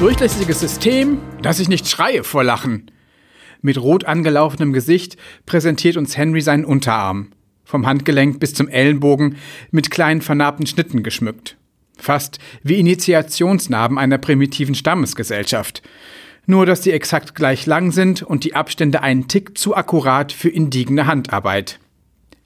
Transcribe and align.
Durchlässiges 0.00 0.60
System, 0.60 1.18
dass 1.42 1.60
ich 1.60 1.68
nicht 1.68 1.86
schreie 1.86 2.24
vor 2.24 2.42
Lachen. 2.42 2.90
Mit 3.60 3.76
rot 3.76 4.06
angelaufenem 4.06 4.72
Gesicht 4.72 5.18
präsentiert 5.44 5.98
uns 5.98 6.16
Henry 6.16 6.40
seinen 6.40 6.64
Unterarm. 6.64 7.32
Vom 7.64 7.86
Handgelenk 7.86 8.40
bis 8.40 8.54
zum 8.54 8.66
Ellenbogen 8.66 9.36
mit 9.70 9.90
kleinen 9.90 10.22
vernarbten 10.22 10.64
Schnitten 10.64 11.02
geschmückt. 11.02 11.58
Fast 11.98 12.38
wie 12.62 12.80
Initiationsnarben 12.80 13.98
einer 13.98 14.16
primitiven 14.16 14.74
Stammesgesellschaft. 14.74 15.82
Nur, 16.46 16.64
dass 16.64 16.80
die 16.80 16.92
exakt 16.92 17.34
gleich 17.34 17.66
lang 17.66 17.92
sind 17.92 18.22
und 18.22 18.44
die 18.44 18.54
Abstände 18.54 19.02
einen 19.02 19.28
Tick 19.28 19.58
zu 19.58 19.76
akkurat 19.76 20.32
für 20.32 20.48
indigene 20.48 21.06
Handarbeit. 21.06 21.78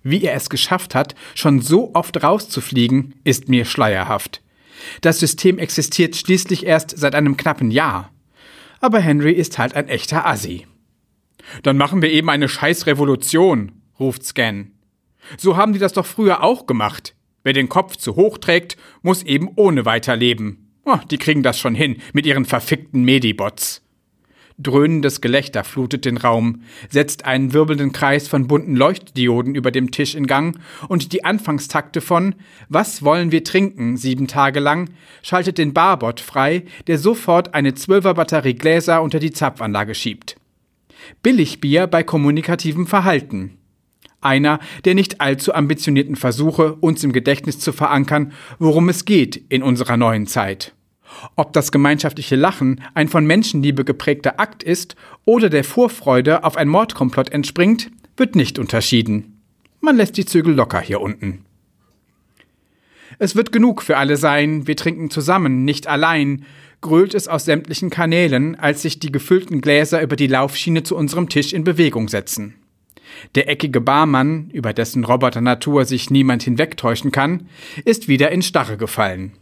Wie 0.02 0.24
er 0.24 0.34
es 0.34 0.50
geschafft 0.50 0.96
hat, 0.96 1.14
schon 1.36 1.60
so 1.60 1.94
oft 1.94 2.20
rauszufliegen, 2.20 3.14
ist 3.22 3.48
mir 3.48 3.64
schleierhaft. 3.64 4.40
Das 5.00 5.18
System 5.18 5.58
existiert 5.58 6.16
schließlich 6.16 6.66
erst 6.66 6.96
seit 6.96 7.14
einem 7.14 7.36
knappen 7.36 7.70
Jahr. 7.70 8.10
Aber 8.80 9.00
Henry 9.00 9.32
ist 9.32 9.58
halt 9.58 9.74
ein 9.74 9.88
echter 9.88 10.26
Assi. 10.26 10.66
Dann 11.62 11.76
machen 11.76 12.02
wir 12.02 12.10
eben 12.10 12.30
eine 12.30 12.48
Scheißrevolution, 12.48 13.72
ruft 13.98 14.24
Scan. 14.24 14.70
So 15.38 15.56
haben 15.56 15.72
die 15.72 15.78
das 15.78 15.92
doch 15.92 16.06
früher 16.06 16.42
auch 16.42 16.66
gemacht. 16.66 17.14
Wer 17.42 17.52
den 17.52 17.68
Kopf 17.68 17.96
zu 17.96 18.16
hoch 18.16 18.38
trägt, 18.38 18.76
muss 19.02 19.22
eben 19.22 19.50
ohne 19.56 19.84
weiterleben. 19.84 20.72
Oh, 20.84 20.98
die 21.10 21.18
kriegen 21.18 21.42
das 21.42 21.58
schon 21.58 21.74
hin 21.74 21.98
mit 22.12 22.26
ihren 22.26 22.44
verfickten 22.44 23.04
Medibots. 23.04 23.83
Dröhnendes 24.56 25.20
Gelächter 25.20 25.64
flutet 25.64 26.04
den 26.04 26.16
Raum, 26.16 26.62
setzt 26.88 27.24
einen 27.24 27.52
wirbelnden 27.52 27.90
Kreis 27.90 28.28
von 28.28 28.46
bunten 28.46 28.76
Leuchtdioden 28.76 29.56
über 29.56 29.72
dem 29.72 29.90
Tisch 29.90 30.14
in 30.14 30.28
Gang 30.28 30.56
und 30.86 31.12
die 31.12 31.24
Anfangstakte 31.24 32.00
von 32.00 32.36
Was 32.68 33.02
wollen 33.02 33.32
wir 33.32 33.42
trinken 33.42 33.96
sieben 33.96 34.28
Tage 34.28 34.60
lang 34.60 34.90
schaltet 35.22 35.58
den 35.58 35.74
Barbot 35.74 36.20
frei, 36.20 36.64
der 36.86 36.98
sofort 36.98 37.52
eine 37.54 37.74
Zwölfer 37.74 38.14
Batterie 38.14 38.54
Gläser 38.54 39.02
unter 39.02 39.18
die 39.18 39.32
Zapfanlage 39.32 39.94
schiebt. 39.96 40.36
Billigbier 41.22 41.88
bei 41.88 42.04
kommunikativem 42.04 42.86
Verhalten. 42.86 43.58
Einer 44.20 44.60
der 44.84 44.94
nicht 44.94 45.20
allzu 45.20 45.52
ambitionierten 45.52 46.16
Versuche, 46.16 46.74
uns 46.74 47.02
im 47.02 47.12
Gedächtnis 47.12 47.58
zu 47.58 47.72
verankern, 47.72 48.32
worum 48.60 48.88
es 48.88 49.04
geht 49.04 49.36
in 49.48 49.62
unserer 49.64 49.96
neuen 49.96 50.26
Zeit. 50.28 50.74
Ob 51.36 51.52
das 51.52 51.72
gemeinschaftliche 51.72 52.36
Lachen 52.36 52.80
ein 52.94 53.08
von 53.08 53.26
Menschenliebe 53.26 53.84
geprägter 53.84 54.38
Akt 54.40 54.62
ist 54.62 54.96
oder 55.24 55.50
der 55.50 55.64
Vorfreude 55.64 56.44
auf 56.44 56.56
ein 56.56 56.68
Mordkomplott 56.68 57.30
entspringt, 57.30 57.90
wird 58.16 58.36
nicht 58.36 58.58
unterschieden. 58.58 59.40
Man 59.80 59.96
lässt 59.96 60.16
die 60.16 60.24
Zügel 60.24 60.54
locker 60.54 60.80
hier 60.80 61.00
unten. 61.00 61.44
Es 63.18 63.36
wird 63.36 63.52
genug 63.52 63.82
für 63.82 63.96
alle 63.96 64.16
sein, 64.16 64.66
wir 64.66 64.76
trinken 64.76 65.10
zusammen, 65.10 65.64
nicht 65.64 65.86
allein, 65.86 66.44
grölt 66.80 67.14
es 67.14 67.28
aus 67.28 67.44
sämtlichen 67.44 67.90
Kanälen, 67.90 68.58
als 68.58 68.82
sich 68.82 68.98
die 68.98 69.12
gefüllten 69.12 69.60
Gläser 69.60 70.02
über 70.02 70.16
die 70.16 70.26
Laufschiene 70.26 70.82
zu 70.82 70.96
unserem 70.96 71.28
Tisch 71.28 71.52
in 71.52 71.64
Bewegung 71.64 72.08
setzen. 72.08 72.54
Der 73.34 73.48
eckige 73.48 73.80
Barmann, 73.80 74.50
über 74.50 74.72
dessen 74.72 75.04
Roboternatur 75.04 75.84
sich 75.84 76.10
niemand 76.10 76.42
hinwegtäuschen 76.42 77.12
kann, 77.12 77.48
ist 77.84 78.08
wieder 78.08 78.32
in 78.32 78.42
Starre 78.42 78.76
gefallen. 78.76 79.32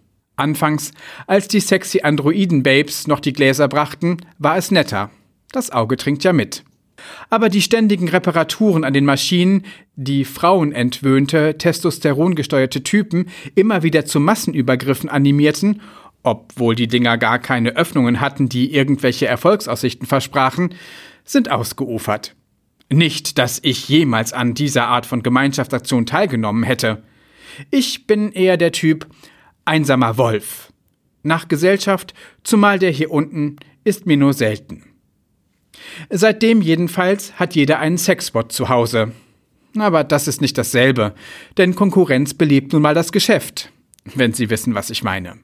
Anfangs, 0.43 0.93
als 1.27 1.49
die 1.49 1.61
sexy 1.61 2.03
Androiden-Babes 2.03 3.07
noch 3.07 3.21
die 3.21 3.33
Gläser 3.33 3.69
brachten, 3.69 4.19
war 4.39 4.59
es 4.59 4.71
netter. 4.71 5.11
Das 5.53 5.71
Auge 5.71 5.97
trinkt 5.97 6.25
ja 6.25 6.33
mit. 6.33 6.65
Aber 7.31 7.49
die 7.49 7.63
ständigen 7.63 8.09
Reparaturen 8.09 8.85
an 8.85 8.93
den 8.93 9.05
Maschinen, 9.05 9.65
die 9.97 10.25
frauenentwöhnte, 10.25 11.57
testosterongesteuerte 11.59 12.83
Typen 12.83 13.29
immer 13.55 13.83
wieder 13.83 14.05
zu 14.05 14.21
Massenübergriffen 14.21 15.09
animierten, 15.09 15.81
obwohl 16.23 16.75
die 16.75 16.87
Dinger 16.87 17.19
gar 17.19 17.39
keine 17.39 17.77
Öffnungen 17.77 18.21
hatten, 18.21 18.49
die 18.49 18.75
irgendwelche 18.75 19.27
Erfolgsaussichten 19.27 20.07
versprachen, 20.07 20.75
sind 21.25 21.51
ausgeufert. 21.51 22.35
Nicht, 22.89 23.39
dass 23.39 23.59
ich 23.63 23.89
jemals 23.89 24.33
an 24.33 24.55
dieser 24.55 24.87
Art 24.87 25.07
von 25.07 25.23
Gemeinschaftsaktion 25.23 26.07
teilgenommen 26.07 26.63
hätte. 26.63 27.03
Ich 27.71 28.07
bin 28.07 28.33
eher 28.33 28.57
der 28.57 28.73
Typ, 28.73 29.07
einsamer 29.65 30.19
Wolf. 30.19 30.73
Nach 31.23 31.49
Gesellschaft, 31.49 32.15
zumal 32.43 32.79
der 32.79 32.91
hier 32.91 33.11
unten, 33.11 33.57
ist 33.85 34.07
mir 34.07 34.17
nur 34.17 34.33
selten. 34.33 34.85
Seitdem 36.11 36.63
jedenfalls 36.63 37.39
hat 37.39 37.55
jeder 37.55 37.79
einen 37.79 37.99
Sexbot 37.99 38.53
zu 38.53 38.69
Hause. 38.69 39.13
Aber 39.79 40.05
das 40.05 40.29
ist 40.29 40.41
nicht 40.41 40.59
dasselbe, 40.59 41.15
denn 41.57 41.75
Konkurrenz 41.75 42.35
belebt 42.35 42.73
nun 42.73 42.83
mal 42.83 42.95
das 42.95 43.13
Geschäft, 43.13 43.73
wenn 44.15 44.33
Sie 44.33 44.51
wissen, 44.51 44.75
was 44.75 44.91
ich 44.91 45.03
meine. 45.03 45.39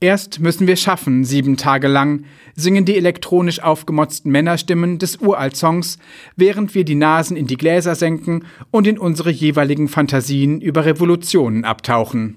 Erst 0.00 0.38
müssen 0.38 0.68
wir 0.68 0.76
schaffen, 0.76 1.24
sieben 1.24 1.56
Tage 1.56 1.88
lang, 1.88 2.24
singen 2.54 2.84
die 2.84 2.96
elektronisch 2.96 3.60
aufgemotzten 3.60 4.30
Männerstimmen 4.30 4.98
des 4.98 5.16
Uralt-Songs, 5.16 5.98
während 6.36 6.74
wir 6.76 6.84
die 6.84 6.94
Nasen 6.94 7.36
in 7.36 7.48
die 7.48 7.56
Gläser 7.56 7.96
senken 7.96 8.44
und 8.70 8.86
in 8.86 8.98
unsere 8.98 9.30
jeweiligen 9.30 9.88
Fantasien 9.88 10.60
über 10.60 10.84
Revolutionen 10.84 11.64
abtauchen. 11.64 12.36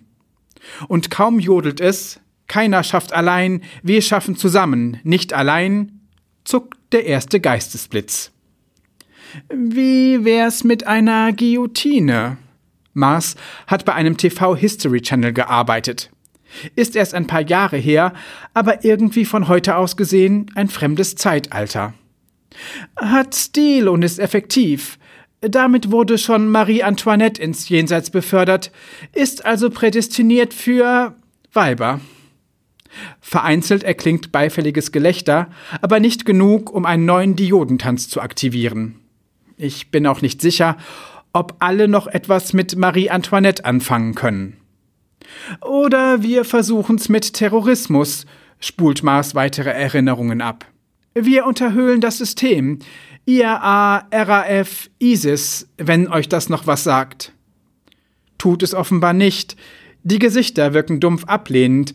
Und 0.87 1.09
kaum 1.09 1.39
jodelt 1.39 1.79
es, 1.79 2.19
keiner 2.47 2.83
schafft 2.83 3.13
allein, 3.13 3.61
wir 3.81 4.01
schaffen 4.01 4.35
zusammen, 4.35 4.99
nicht 5.03 5.33
allein, 5.33 6.01
zuckt 6.43 6.77
der 6.91 7.05
erste 7.05 7.39
Geistesblitz. 7.39 8.31
Wie 9.49 10.25
wär's 10.25 10.63
mit 10.63 10.85
einer 10.85 11.31
Guillotine? 11.31 12.37
Mars 12.93 13.35
hat 13.67 13.85
bei 13.85 13.93
einem 13.93 14.17
TV-History-Channel 14.17 15.31
gearbeitet. 15.31 16.11
Ist 16.75 16.97
erst 16.97 17.13
ein 17.13 17.27
paar 17.27 17.47
Jahre 17.47 17.77
her, 17.77 18.13
aber 18.53 18.83
irgendwie 18.83 19.23
von 19.23 19.47
heute 19.47 19.77
aus 19.77 19.95
gesehen 19.95 20.51
ein 20.55 20.67
fremdes 20.67 21.15
Zeitalter. 21.15 21.93
Hat 22.97 23.33
Stil 23.33 23.87
und 23.87 24.03
ist 24.03 24.19
effektiv, 24.19 24.99
damit 25.41 25.91
wurde 25.91 26.17
schon 26.17 26.49
Marie 26.49 26.83
Antoinette 26.83 27.41
ins 27.41 27.67
Jenseits 27.67 28.11
befördert, 28.11 28.71
ist 29.13 29.45
also 29.45 29.69
prädestiniert 29.69 30.53
für 30.53 31.15
Weiber. 31.51 31.99
Vereinzelt 33.19 33.83
erklingt 33.83 34.31
beifälliges 34.31 34.91
Gelächter, 34.91 35.49
aber 35.81 35.99
nicht 35.99 36.25
genug, 36.25 36.71
um 36.71 36.85
einen 36.85 37.05
neuen 37.05 37.35
Diodentanz 37.35 38.09
zu 38.09 38.21
aktivieren. 38.21 38.99
Ich 39.57 39.91
bin 39.91 40.05
auch 40.07 40.21
nicht 40.21 40.41
sicher, 40.41 40.77
ob 41.33 41.55
alle 41.59 41.87
noch 41.87 42.07
etwas 42.07 42.53
mit 42.53 42.75
Marie 42.75 43.09
Antoinette 43.09 43.65
anfangen 43.65 44.15
können. 44.15 44.57
Oder 45.61 46.23
wir 46.23 46.45
versuchen's 46.45 47.09
mit 47.09 47.33
Terrorismus, 47.33 48.25
spult 48.59 49.03
Mars 49.03 49.33
weitere 49.33 49.69
Erinnerungen 49.69 50.41
ab. 50.41 50.65
Wir 51.13 51.45
unterhöhlen 51.45 51.99
das 51.99 52.17
System. 52.17 52.79
IRA, 53.25 54.07
RAF, 54.11 54.89
ISIS, 54.99 55.67
wenn 55.77 56.07
euch 56.07 56.29
das 56.29 56.49
noch 56.49 56.67
was 56.67 56.83
sagt. 56.83 57.33
Tut 58.37 58.63
es 58.63 58.73
offenbar 58.73 59.13
nicht. 59.13 59.55
Die 60.03 60.19
Gesichter 60.19 60.73
wirken 60.73 60.99
dumpf 60.99 61.25
ablehnend. 61.25 61.93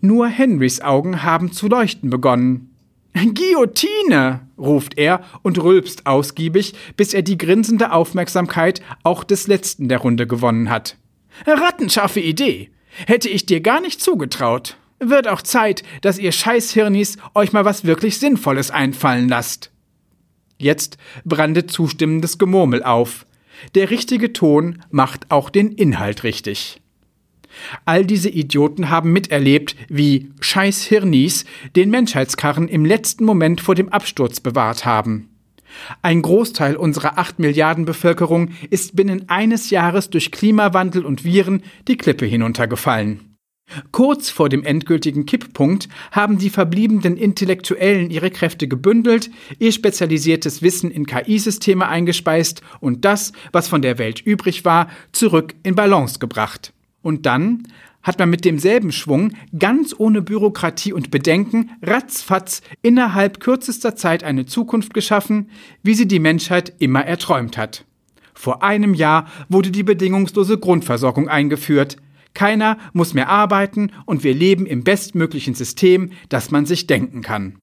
Nur 0.00 0.28
Henrys 0.28 0.80
Augen 0.80 1.22
haben 1.22 1.52
zu 1.52 1.68
leuchten 1.68 2.10
begonnen. 2.10 2.74
Guillotine! 3.14 4.40
ruft 4.58 4.98
er 4.98 5.22
und 5.42 5.62
rülpst 5.62 6.06
ausgiebig, 6.06 6.74
bis 6.96 7.14
er 7.14 7.22
die 7.22 7.38
grinsende 7.38 7.92
Aufmerksamkeit 7.92 8.82
auch 9.02 9.24
des 9.24 9.46
Letzten 9.46 9.88
der 9.88 9.98
Runde 9.98 10.26
gewonnen 10.26 10.68
hat. 10.68 10.96
Rattenscharfe 11.46 12.20
Idee! 12.20 12.70
Hätte 13.06 13.28
ich 13.28 13.46
dir 13.46 13.60
gar 13.60 13.80
nicht 13.80 14.00
zugetraut. 14.00 14.77
Wird 15.00 15.28
auch 15.28 15.42
Zeit, 15.42 15.82
dass 16.00 16.18
ihr 16.18 16.32
Scheißhirnis 16.32 17.18
euch 17.34 17.52
mal 17.52 17.64
was 17.64 17.84
wirklich 17.84 18.18
Sinnvolles 18.18 18.70
einfallen 18.70 19.28
lasst. 19.28 19.70
Jetzt 20.58 20.98
brandet 21.24 21.70
zustimmendes 21.70 22.38
Gemurmel 22.38 22.82
auf. 22.82 23.26
Der 23.74 23.90
richtige 23.90 24.32
Ton 24.32 24.82
macht 24.90 25.30
auch 25.30 25.50
den 25.50 25.72
Inhalt 25.72 26.24
richtig. 26.24 26.80
All 27.84 28.04
diese 28.04 28.28
Idioten 28.28 28.88
haben 28.88 29.12
miterlebt, 29.12 29.76
wie 29.88 30.30
Scheiß 30.40 30.84
Hirnis 30.84 31.44
den 31.76 31.90
Menschheitskarren 31.90 32.68
im 32.68 32.84
letzten 32.84 33.24
Moment 33.24 33.60
vor 33.60 33.74
dem 33.74 33.88
Absturz 33.88 34.40
bewahrt 34.40 34.84
haben. 34.84 35.30
Ein 36.02 36.22
Großteil 36.22 36.76
unserer 36.76 37.18
acht 37.18 37.38
Milliarden 37.38 37.84
Bevölkerung 37.84 38.50
ist 38.70 38.96
binnen 38.96 39.28
eines 39.28 39.70
Jahres 39.70 40.10
durch 40.10 40.30
Klimawandel 40.32 41.04
und 41.04 41.24
Viren 41.24 41.62
die 41.86 41.96
Klippe 41.96 42.26
hinuntergefallen. 42.26 43.27
Kurz 43.92 44.30
vor 44.30 44.48
dem 44.48 44.64
endgültigen 44.64 45.26
Kipppunkt 45.26 45.88
haben 46.10 46.38
die 46.38 46.50
verbliebenen 46.50 47.16
Intellektuellen 47.16 48.10
ihre 48.10 48.30
Kräfte 48.30 48.68
gebündelt, 48.68 49.30
ihr 49.58 49.72
spezialisiertes 49.72 50.62
Wissen 50.62 50.90
in 50.90 51.06
KI-Systeme 51.06 51.86
eingespeist 51.86 52.62
und 52.80 53.04
das, 53.04 53.32
was 53.52 53.68
von 53.68 53.82
der 53.82 53.98
Welt 53.98 54.20
übrig 54.20 54.64
war, 54.64 54.88
zurück 55.12 55.54
in 55.62 55.74
Balance 55.74 56.18
gebracht. 56.18 56.72
Und 57.02 57.26
dann 57.26 57.64
hat 58.02 58.18
man 58.18 58.30
mit 58.30 58.44
demselben 58.44 58.92
Schwung, 58.92 59.32
ganz 59.58 59.94
ohne 59.96 60.22
Bürokratie 60.22 60.92
und 60.92 61.10
Bedenken, 61.10 61.70
ratzfatz 61.82 62.62
innerhalb 62.80 63.40
kürzester 63.40 63.96
Zeit 63.96 64.24
eine 64.24 64.46
Zukunft 64.46 64.94
geschaffen, 64.94 65.50
wie 65.82 65.94
sie 65.94 66.08
die 66.08 66.20
Menschheit 66.20 66.72
immer 66.78 67.04
erträumt 67.04 67.58
hat. 67.58 67.84
Vor 68.34 68.62
einem 68.62 68.94
Jahr 68.94 69.26
wurde 69.48 69.70
die 69.70 69.82
bedingungslose 69.82 70.58
Grundversorgung 70.58 71.28
eingeführt, 71.28 71.96
Keiner 72.38 72.78
muss 72.92 73.14
mehr 73.14 73.28
arbeiten 73.28 73.90
und 74.06 74.22
wir 74.22 74.32
leben 74.32 74.64
im 74.64 74.84
bestmöglichen 74.84 75.54
System, 75.54 76.12
das 76.28 76.52
man 76.52 76.66
sich 76.66 76.86
denken 76.86 77.20
kann. 77.20 77.58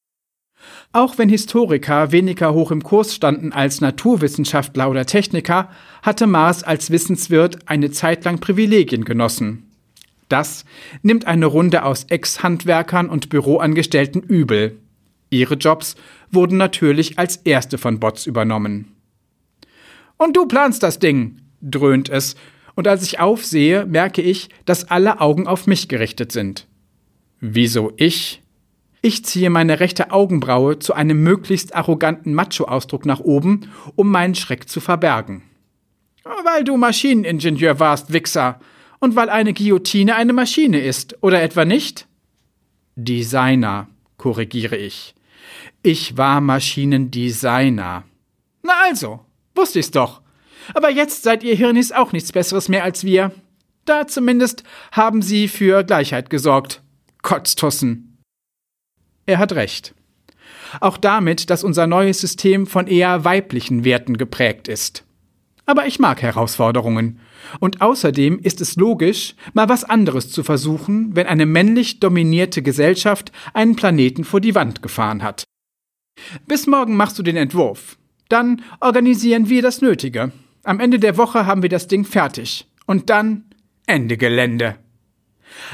Auch 0.91 1.17
wenn 1.17 1.29
Historiker 1.29 2.11
weniger 2.11 2.53
hoch 2.53 2.71
im 2.71 2.83
Kurs 2.83 3.15
standen 3.15 3.53
als 3.53 3.79
Naturwissenschaftler 3.79 4.89
oder 4.89 5.05
Techniker, 5.05 5.69
hatte 6.03 6.27
Mars 6.27 6.61
als 6.61 6.91
Wissenswirt 6.91 7.69
eine 7.69 7.89
Zeit 7.91 8.25
lang 8.25 8.39
Privilegien 8.39 9.05
genossen. 9.05 9.71
Das 10.27 10.65
nimmt 11.03 11.25
eine 11.25 11.45
Runde 11.45 11.85
aus 11.85 12.03
Ex-Handwerkern 12.09 13.07
und 13.07 13.29
Büroangestellten 13.29 14.23
übel. 14.23 14.77
Ihre 15.29 15.55
Jobs 15.55 15.95
wurden 16.31 16.57
natürlich 16.57 17.17
als 17.17 17.37
erste 17.37 17.77
von 17.77 18.01
Bots 18.01 18.25
übernommen. 18.25 18.91
Und 20.17 20.35
du 20.35 20.45
planst 20.47 20.83
das 20.83 20.99
Ding, 20.99 21.37
dröhnt 21.61 22.09
es, 22.09 22.35
und 22.75 22.87
als 22.87 23.03
ich 23.03 23.19
aufsehe, 23.19 23.85
merke 23.85 24.21
ich, 24.21 24.49
dass 24.65 24.91
alle 24.91 25.21
Augen 25.21 25.47
auf 25.47 25.65
mich 25.65 25.87
gerichtet 25.87 26.31
sind. 26.31 26.67
Wieso 27.39 27.93
ich? 27.97 28.41
Ich 29.01 29.23
ziehe 29.23 29.49
meine 29.49 29.79
rechte 29.79 30.11
Augenbraue 30.11 30.79
zu 30.79 30.93
einem 30.93 31.21
möglichst 31.21 31.75
arroganten 31.75 32.33
Macho-Ausdruck 32.33 33.05
nach 33.05 33.19
oben, 33.19 33.69
um 33.95 34.09
meinen 34.09 34.35
Schreck 34.35 34.67
zu 34.67 34.81
verbergen. 34.81 35.43
Weil 36.43 36.63
du 36.63 36.75
Maschineningenieur 36.75 37.79
warst, 37.79 38.11
Wichser. 38.11 38.59
Und 38.99 39.15
weil 39.15 39.29
eine 39.29 39.53
Guillotine 39.53 40.15
eine 40.15 40.33
Maschine 40.33 40.79
ist, 40.79 41.21
oder 41.21 41.43
etwa 41.43 41.65
nicht? 41.65 42.07
Designer, 42.95 43.87
korrigiere 44.17 44.77
ich. 44.77 45.13
Ich 45.83 46.17
war 46.17 46.41
Maschinendesigner. 46.41 48.05
Na 48.63 48.73
also, 48.87 49.19
wusste 49.53 49.79
ich's 49.79 49.91
doch. 49.91 50.21
Aber 50.73 50.89
jetzt 50.89 51.23
seid 51.23 51.43
ihr 51.43 51.55
Hirnis 51.55 51.91
auch 51.91 52.11
nichts 52.11 52.31
Besseres 52.31 52.69
mehr 52.69 52.83
als 52.83 53.03
wir. 53.03 53.31
Da 53.85 54.07
zumindest 54.07 54.63
haben 54.91 55.21
sie 55.21 55.47
für 55.47 55.83
Gleichheit 55.83 56.29
gesorgt. 56.29 56.81
Kotztussen. 57.21 58.17
Er 59.25 59.37
hat 59.37 59.53
recht. 59.53 59.93
Auch 60.81 60.97
damit, 60.97 61.49
dass 61.49 61.63
unser 61.63 61.87
neues 61.87 62.19
System 62.19 62.67
von 62.67 62.87
eher 62.87 63.23
weiblichen 63.23 63.83
Werten 63.83 64.17
geprägt 64.17 64.67
ist. 64.67 65.03
Aber 65.65 65.87
ich 65.87 65.99
mag 65.99 66.21
Herausforderungen. 66.21 67.19
Und 67.59 67.81
außerdem 67.81 68.39
ist 68.39 68.61
es 68.61 68.75
logisch, 68.75 69.35
mal 69.53 69.69
was 69.69 69.83
anderes 69.83 70.31
zu 70.31 70.43
versuchen, 70.43 71.15
wenn 71.15 71.27
eine 71.27 71.45
männlich 71.45 71.99
dominierte 71.99 72.61
Gesellschaft 72.61 73.31
einen 73.53 73.75
Planeten 73.75 74.23
vor 74.23 74.41
die 74.41 74.55
Wand 74.55 74.81
gefahren 74.81 75.23
hat. 75.23 75.43
Bis 76.47 76.67
morgen 76.67 76.95
machst 76.95 77.17
du 77.19 77.23
den 77.23 77.35
Entwurf. 77.35 77.97
Dann 78.29 78.63
organisieren 78.79 79.49
wir 79.49 79.61
das 79.61 79.81
Nötige. 79.81 80.31
Am 80.65 80.79
Ende 80.79 80.97
der 80.97 81.15
Woche 81.15 81.45
haben 81.45 81.61
wir 81.61 81.69
das 81.69 81.87
Ding 81.87 82.05
fertig. 82.05 82.67
Und 82.87 83.11
dann 83.11 83.45
Ende 83.85 84.17
Gelände. 84.17 84.77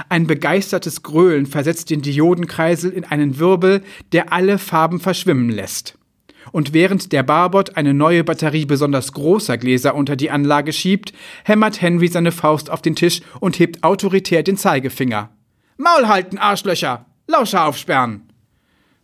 Ein 0.10 0.28
begeistertes 0.28 1.02
Gröhlen 1.02 1.46
versetzt 1.46 1.90
den 1.90 2.02
Diodenkreisel 2.02 2.92
in 2.92 3.06
einen 3.06 3.40
Wirbel, 3.40 3.84
der 4.12 4.34
alle 4.34 4.58
Farben 4.58 5.00
verschwimmen 5.00 5.50
lässt. 5.50 5.98
Und 6.52 6.74
während 6.74 7.14
der 7.14 7.24
Barbot 7.24 7.78
eine 7.78 7.94
neue 7.94 8.26
Batterie 8.26 8.66
besonders 8.66 9.14
großer 9.14 9.58
Gläser 9.58 9.96
unter 9.96 10.18
die 10.18 10.30
Anlage 10.30 10.74
schiebt, 10.74 11.14
hämmert 11.46 11.82
Henry 11.82 12.10
seine 12.10 12.34
Faust 12.34 12.70
auf 12.70 12.82
den 12.82 12.98
Tisch 12.98 13.22
und 13.40 13.60
hebt 13.60 13.86
autoritär 13.86 14.44
den 14.44 14.58
Zeigefinger. 14.58 15.30
Maul 15.78 16.10
halten, 16.10 16.38
Arschlöcher! 16.38 17.06
Lauscher 17.28 17.66
aufsperren! 17.66 18.30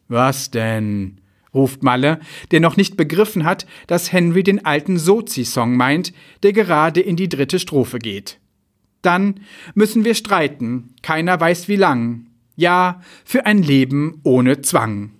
Was 0.09 0.51
denn? 0.51 1.21
Ruft 1.53 1.83
Malle, 1.83 2.19
der 2.51 2.59
noch 2.59 2.77
nicht 2.77 2.97
begriffen 2.97 3.43
hat, 3.43 3.65
dass 3.87 4.11
Henry 4.11 4.43
den 4.43 4.65
alten 4.65 4.97
Sozi-Song 4.97 5.75
meint, 5.75 6.13
der 6.43 6.53
gerade 6.53 7.01
in 7.01 7.15
die 7.15 7.29
dritte 7.29 7.59
Strophe 7.59 7.99
geht. 7.99 8.39
Dann 9.01 9.41
müssen 9.73 10.05
wir 10.05 10.15
streiten, 10.15 10.95
keiner 11.01 11.39
weiß 11.39 11.67
wie 11.67 11.75
lang. 11.75 12.27
Ja, 12.55 13.01
für 13.23 13.45
ein 13.45 13.61
Leben 13.61 14.19
ohne 14.23 14.61
Zwang. 14.61 15.11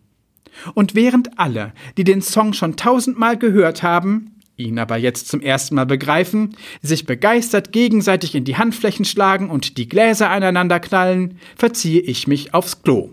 Und 0.73 0.95
während 0.95 1.39
alle, 1.39 1.73
die 1.97 2.03
den 2.03 2.21
Song 2.21 2.53
schon 2.53 2.75
tausendmal 2.77 3.37
gehört 3.37 3.83
haben, 3.83 4.31
ihn 4.57 4.79
aber 4.79 4.97
jetzt 4.97 5.27
zum 5.27 5.41
ersten 5.41 5.75
Mal 5.75 5.85
begreifen, 5.85 6.55
sich 6.81 7.05
begeistert 7.05 7.71
gegenseitig 7.71 8.33
in 8.33 8.43
die 8.43 8.57
Handflächen 8.57 9.05
schlagen 9.05 9.49
und 9.49 9.77
die 9.77 9.87
Gläser 9.87 10.29
aneinander 10.29 10.79
knallen, 10.79 11.37
verziehe 11.55 12.01
ich 12.01 12.27
mich 12.27 12.53
aufs 12.53 12.81
Klo. 12.81 13.11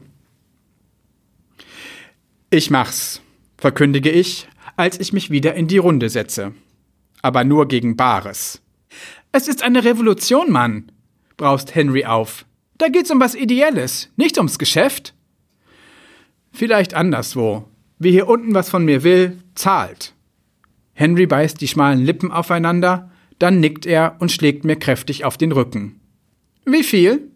Ich 2.54 2.70
mach's, 2.70 3.20
verkündige 3.58 4.12
ich, 4.12 4.46
als 4.76 5.00
ich 5.00 5.12
mich 5.12 5.28
wieder 5.28 5.54
in 5.54 5.66
die 5.66 5.78
Runde 5.78 6.08
setze. 6.08 6.54
Aber 7.20 7.42
nur 7.42 7.66
gegen 7.66 7.96
Bares. 7.96 8.62
Es 9.32 9.48
ist 9.48 9.64
eine 9.64 9.82
Revolution, 9.82 10.52
Mann, 10.52 10.92
braust 11.36 11.74
Henry 11.74 12.04
auf. 12.04 12.46
Da 12.78 12.86
geht's 12.86 13.10
um 13.10 13.18
was 13.18 13.34
Ideelles, 13.34 14.08
nicht 14.14 14.38
ums 14.38 14.60
Geschäft. 14.60 15.14
Vielleicht 16.52 16.94
anderswo. 16.94 17.68
Wer 17.98 18.12
hier 18.12 18.28
unten 18.28 18.54
was 18.54 18.70
von 18.70 18.84
mir 18.84 19.02
will, 19.02 19.36
zahlt. 19.56 20.14
Henry 20.92 21.26
beißt 21.26 21.60
die 21.60 21.66
schmalen 21.66 22.04
Lippen 22.04 22.30
aufeinander, 22.30 23.10
dann 23.40 23.58
nickt 23.58 23.84
er 23.84 24.14
und 24.20 24.30
schlägt 24.30 24.64
mir 24.64 24.76
kräftig 24.76 25.24
auf 25.24 25.36
den 25.36 25.50
Rücken. 25.50 25.98
Wie 26.64 26.84
viel? 26.84 27.32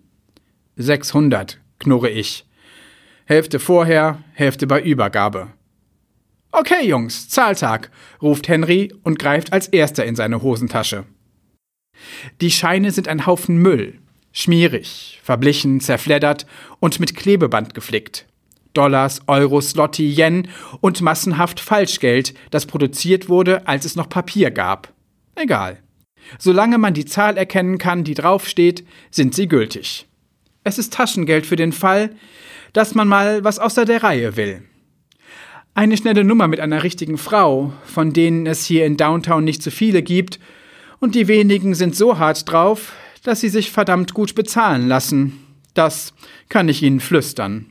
600, 0.76 1.58
knurre 1.80 2.08
ich. 2.08 2.47
Hälfte 3.28 3.58
vorher, 3.58 4.24
Hälfte 4.32 4.66
bei 4.66 4.80
Übergabe. 4.80 5.48
Okay, 6.50 6.88
Jungs, 6.88 7.28
Zahltag, 7.28 7.90
ruft 8.22 8.48
Henry 8.48 8.90
und 9.02 9.18
greift 9.18 9.52
als 9.52 9.68
erster 9.68 10.06
in 10.06 10.16
seine 10.16 10.40
Hosentasche. 10.40 11.04
Die 12.40 12.50
Scheine 12.50 12.90
sind 12.90 13.06
ein 13.06 13.26
Haufen 13.26 13.58
Müll. 13.58 13.98
Schmierig, 14.32 15.20
verblichen, 15.22 15.82
zerfleddert 15.82 16.46
und 16.80 17.00
mit 17.00 17.16
Klebeband 17.16 17.74
geflickt. 17.74 18.24
Dollars, 18.72 19.20
Euros, 19.26 19.72
Slotti, 19.72 20.08
Yen 20.08 20.48
und 20.80 21.02
massenhaft 21.02 21.60
Falschgeld, 21.60 22.32
das 22.50 22.64
produziert 22.64 23.28
wurde, 23.28 23.66
als 23.68 23.84
es 23.84 23.94
noch 23.94 24.08
Papier 24.08 24.50
gab. 24.50 24.94
Egal. 25.34 25.82
Solange 26.38 26.78
man 26.78 26.94
die 26.94 27.04
Zahl 27.04 27.36
erkennen 27.36 27.76
kann, 27.76 28.04
die 28.04 28.14
draufsteht, 28.14 28.86
sind 29.10 29.34
sie 29.34 29.48
gültig. 29.48 30.06
Es 30.64 30.78
ist 30.78 30.94
Taschengeld 30.94 31.44
für 31.44 31.56
den 31.56 31.72
Fall, 31.72 32.16
dass 32.72 32.94
man 32.94 33.08
mal 33.08 33.44
was 33.44 33.58
außer 33.58 33.84
der 33.84 34.02
Reihe 34.02 34.36
will. 34.36 34.62
Eine 35.74 35.96
schnelle 35.96 36.24
Nummer 36.24 36.48
mit 36.48 36.60
einer 36.60 36.82
richtigen 36.82 37.18
Frau, 37.18 37.72
von 37.84 38.12
denen 38.12 38.46
es 38.46 38.64
hier 38.64 38.84
in 38.84 38.96
Downtown 38.96 39.44
nicht 39.44 39.62
so 39.62 39.70
viele 39.70 40.02
gibt, 40.02 40.40
und 41.00 41.14
die 41.14 41.28
wenigen 41.28 41.74
sind 41.74 41.94
so 41.94 42.18
hart 42.18 42.50
drauf, 42.50 42.92
dass 43.22 43.40
sie 43.40 43.48
sich 43.48 43.70
verdammt 43.70 44.14
gut 44.14 44.34
bezahlen 44.34 44.88
lassen. 44.88 45.38
Das 45.74 46.12
kann 46.48 46.68
ich 46.68 46.82
Ihnen 46.82 46.98
flüstern. 46.98 47.66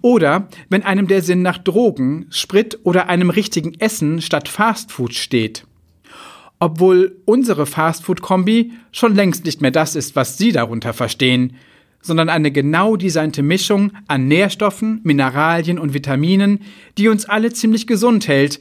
Oder 0.00 0.48
wenn 0.70 0.82
einem 0.82 1.06
der 1.06 1.22
Sinn 1.22 1.42
nach 1.42 1.58
Drogen, 1.58 2.26
Sprit 2.30 2.78
oder 2.84 3.08
einem 3.08 3.30
richtigen 3.30 3.74
Essen 3.74 4.22
statt 4.22 4.48
Fastfood 4.48 5.14
steht. 5.14 5.66
Obwohl 6.58 7.16
unsere 7.24 7.66
Fastfood-Kombi 7.66 8.72
schon 8.90 9.14
längst 9.14 9.44
nicht 9.44 9.60
mehr 9.60 9.70
das 9.70 9.94
ist, 9.94 10.16
was 10.16 10.38
Sie 10.38 10.50
darunter 10.50 10.92
verstehen, 10.92 11.54
sondern 12.00 12.28
eine 12.28 12.50
genau 12.50 12.96
designte 12.96 13.42
Mischung 13.42 13.92
an 14.06 14.28
Nährstoffen, 14.28 15.00
Mineralien 15.04 15.78
und 15.78 15.94
Vitaminen, 15.94 16.60
die 16.96 17.08
uns 17.08 17.24
alle 17.24 17.52
ziemlich 17.52 17.86
gesund 17.86 18.28
hält, 18.28 18.60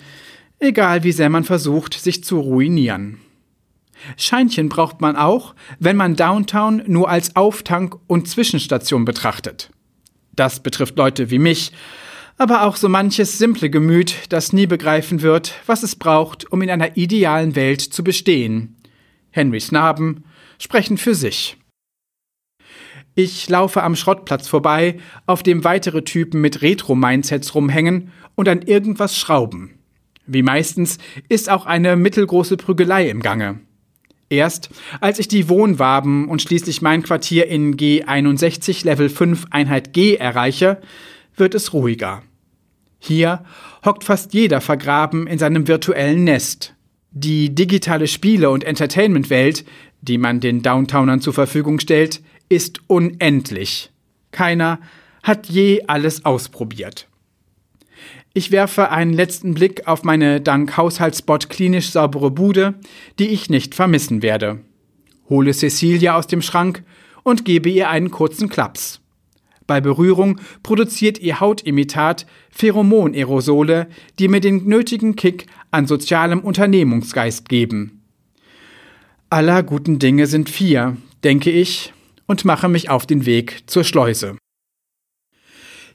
egal 0.60 1.04
wie 1.04 1.12
sehr 1.12 1.30
man 1.30 1.44
versucht, 1.44 1.94
sich 1.94 2.24
zu 2.24 2.40
ruinieren. 2.40 3.20
Scheinchen 4.16 4.70
braucht 4.70 5.02
man 5.02 5.16
auch, 5.16 5.56
wenn 5.80 5.98
man 5.98 6.16
Downtown 6.16 6.84
nur 6.88 7.10
als 7.10 7.36
Auftank 7.36 7.96
und 8.08 8.28
Zwischenstation 8.28 9.06
betrachtet. 9.06 9.72
Das 10.36 10.62
betrifft 10.62 10.98
Leute 10.98 11.32
wie 11.32 11.40
mich, 11.40 11.72
aber 12.38 12.64
auch 12.64 12.76
so 12.76 12.90
manches 12.90 13.40
simple 13.40 13.70
Gemüt, 13.70 14.16
das 14.30 14.54
nie 14.54 14.68
begreifen 14.68 15.24
wird, 15.24 15.56
was 15.66 15.82
es 15.82 15.96
braucht, 15.96 16.52
um 16.52 16.62
in 16.62 16.70
einer 16.70 16.96
idealen 16.96 17.56
Welt 17.56 17.82
zu 17.82 18.04
bestehen. 18.04 18.76
Henrys 19.32 19.72
Narben 19.72 20.24
sprechen 20.60 20.98
für 20.98 21.16
sich. 21.16 21.58
Ich 23.20 23.50
laufe 23.50 23.82
am 23.82 23.96
Schrottplatz 23.96 24.48
vorbei, 24.48 24.98
auf 25.26 25.42
dem 25.42 25.64
weitere 25.64 26.04
Typen 26.04 26.40
mit 26.40 26.62
Retro-Mindsets 26.62 27.56
rumhängen 27.56 28.12
und 28.36 28.48
an 28.48 28.62
irgendwas 28.62 29.18
schrauben. 29.18 29.80
Wie 30.28 30.44
meistens 30.44 31.00
ist 31.28 31.50
auch 31.50 31.66
eine 31.66 31.96
mittelgroße 31.96 32.58
Prügelei 32.58 33.10
im 33.10 33.24
Gange. 33.24 33.60
Erst 34.30 34.70
als 35.02 35.18
ich 35.18 35.28
die 35.28 35.50
Wohnwaben 35.50 36.28
und 36.28 36.44
schließlich 36.44 36.84
mein 36.84 37.02
Quartier 37.02 37.48
in 37.48 37.76
G61 37.76 38.86
Level 38.86 39.10
5 39.10 39.48
Einheit 39.50 39.94
G 39.94 40.14
erreiche, 40.14 40.80
wird 41.36 41.56
es 41.56 41.74
ruhiger. 41.74 42.22
Hier 43.00 43.44
hockt 43.84 44.04
fast 44.04 44.36
jeder 44.36 44.62
vergraben 44.62 45.26
in 45.26 45.40
seinem 45.40 45.68
virtuellen 45.68 46.24
Nest. 46.24 46.76
Die 47.10 47.56
digitale 47.56 48.06
Spiele- 48.06 48.52
und 48.52 48.64
Entertainment-Welt, 48.64 49.66
die 50.02 50.20
man 50.20 50.40
den 50.40 50.62
Downtownern 50.62 51.20
zur 51.20 51.34
Verfügung 51.34 51.80
stellt, 51.80 52.22
ist 52.50 52.82
unendlich. 52.88 53.92
Keiner 54.32 54.80
hat 55.24 55.48
je 55.48 55.84
alles 55.88 56.26
ausprobiert. 56.26 57.08
Ich 58.34 58.52
werfe 58.52 58.92
einen 58.92 59.14
letzten 59.14 59.56
Blick 59.56 59.88
auf 59.88 60.04
meine 60.04 60.40
dank 60.40 60.78
Haushaltsbot 60.78 61.50
klinisch 61.50 61.90
saubere 61.90 62.30
Bude, 62.30 62.76
die 63.18 63.30
ich 63.30 63.50
nicht 63.50 63.74
vermissen 63.74 64.22
werde. 64.22 64.60
Hole 65.30 65.54
Cecilia 65.54 66.16
aus 66.16 66.28
dem 66.28 66.42
Schrank 66.42 66.84
und 67.24 67.46
gebe 67.46 67.70
ihr 67.70 67.90
einen 67.90 68.12
kurzen 68.12 68.48
Klaps. 68.48 69.02
Bei 69.66 69.82
Berührung 69.82 70.40
produziert 70.64 71.20
ihr 71.20 71.42
Hautimitat 71.42 72.26
Pheromonaerosole, 72.52 73.88
die 74.18 74.30
mir 74.30 74.40
den 74.40 74.66
nötigen 74.66 75.16
Kick 75.16 75.48
an 75.72 75.88
sozialem 75.88 76.40
Unternehmungsgeist 76.40 77.50
geben. 77.50 78.04
Aller 79.30 79.62
guten 79.64 80.00
Dinge 80.00 80.28
sind 80.28 80.50
vier, 80.50 80.96
denke 81.24 81.52
ich, 81.52 81.92
und 82.28 82.46
mache 82.46 82.70
mich 82.70 82.90
auf 82.90 83.06
den 83.08 83.26
Weg 83.26 83.64
zur 83.68 83.84
Schleuse. 83.84 84.38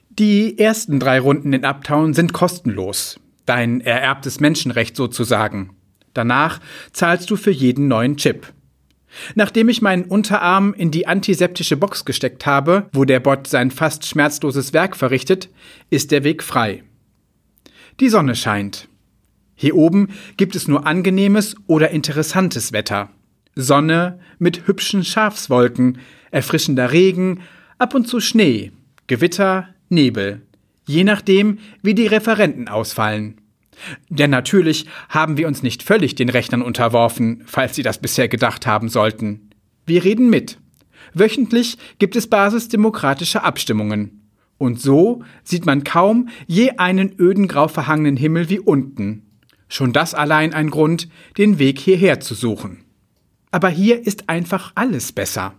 Die 0.09 0.59
ersten 0.59 0.99
drei 0.99 1.19
Runden 1.19 1.53
in 1.53 1.65
Uptown 1.65 2.13
sind 2.13 2.33
kostenlos, 2.33 3.19
dein 3.45 3.81
ererbtes 3.81 4.39
Menschenrecht 4.39 4.95
sozusagen. 4.95 5.75
Danach 6.13 6.59
zahlst 6.91 7.31
du 7.31 7.35
für 7.35 7.51
jeden 7.51 7.87
neuen 7.87 8.17
Chip. 8.17 8.53
Nachdem 9.35 9.69
ich 9.69 9.81
meinen 9.81 10.05
Unterarm 10.05 10.73
in 10.73 10.91
die 10.91 11.07
antiseptische 11.07 11.77
Box 11.77 12.05
gesteckt 12.05 12.45
habe, 12.45 12.89
wo 12.93 13.05
der 13.05 13.19
Bot 13.19 13.47
sein 13.47 13.71
fast 13.71 14.05
schmerzloses 14.05 14.73
Werk 14.73 14.95
verrichtet, 14.95 15.49
ist 15.89 16.11
der 16.11 16.23
Weg 16.23 16.43
frei. 16.43 16.83
Die 17.99 18.09
Sonne 18.09 18.35
scheint. 18.35 18.87
Hier 19.55 19.75
oben 19.75 20.09
gibt 20.37 20.55
es 20.55 20.67
nur 20.67 20.85
angenehmes 20.87 21.55
oder 21.67 21.91
interessantes 21.91 22.73
Wetter. 22.73 23.09
Sonne 23.55 24.19
mit 24.39 24.67
hübschen 24.67 25.03
Schafswolken, 25.03 25.99
erfrischender 26.33 26.91
Regen, 26.91 27.41
ab 27.77 27.95
und 27.95 28.07
zu 28.07 28.19
Schnee, 28.19 28.71
Gewitter, 29.07 29.69
Nebel, 29.89 30.41
je 30.85 31.03
nachdem, 31.03 31.59
wie 31.81 31.93
die 31.93 32.07
Referenten 32.07 32.67
ausfallen. 32.67 33.39
Denn 34.09 34.29
natürlich 34.29 34.85
haben 35.09 35.37
wir 35.37 35.47
uns 35.47 35.63
nicht 35.63 35.83
völlig 35.83 36.15
den 36.15 36.29
Rechnern 36.29 36.61
unterworfen, 36.61 37.43
falls 37.45 37.75
Sie 37.75 37.83
das 37.83 37.99
bisher 37.99 38.27
gedacht 38.27 38.67
haben 38.67 38.89
sollten. 38.89 39.49
Wir 39.85 40.03
reden 40.03 40.29
mit. 40.29 40.57
Wöchentlich 41.13 41.77
gibt 41.99 42.15
es 42.15 42.27
basisdemokratische 42.27 43.43
Abstimmungen. 43.43 44.21
Und 44.57 44.79
so 44.79 45.23
sieht 45.43 45.65
man 45.65 45.83
kaum 45.83 46.29
je 46.47 46.71
einen 46.77 47.19
öden 47.19 47.47
grau 47.47 47.67
verhangenen 47.67 48.15
Himmel 48.15 48.49
wie 48.49 48.59
unten. 48.59 49.23
Schon 49.67 49.91
das 49.91 50.13
allein 50.13 50.53
ein 50.53 50.69
Grund, 50.69 51.09
den 51.37 51.59
Weg 51.59 51.79
hierher 51.79 52.19
zu 52.19 52.35
suchen. 52.35 52.83
Aber 53.51 53.69
hier 53.69 54.05
ist 54.05 54.29
einfach 54.29 54.71
alles 54.75 55.11
besser. 55.11 55.55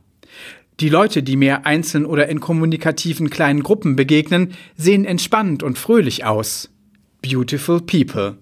Die 0.81 0.89
Leute, 0.89 1.23
die 1.23 1.37
mir 1.37 1.67
einzeln 1.67 2.05
oder 2.05 2.29
in 2.29 2.41
kommunikativen 2.41 3.31
kleinen 3.31 3.63
Gruppen 3.63 3.95
begegnen, 3.95 4.55
sehen 4.77 5.05
entspannt 5.05 5.63
und 5.63 5.79
fröhlich 5.79 6.25
aus. 6.25 6.71
Beautiful 7.23 7.81
People. 7.81 8.39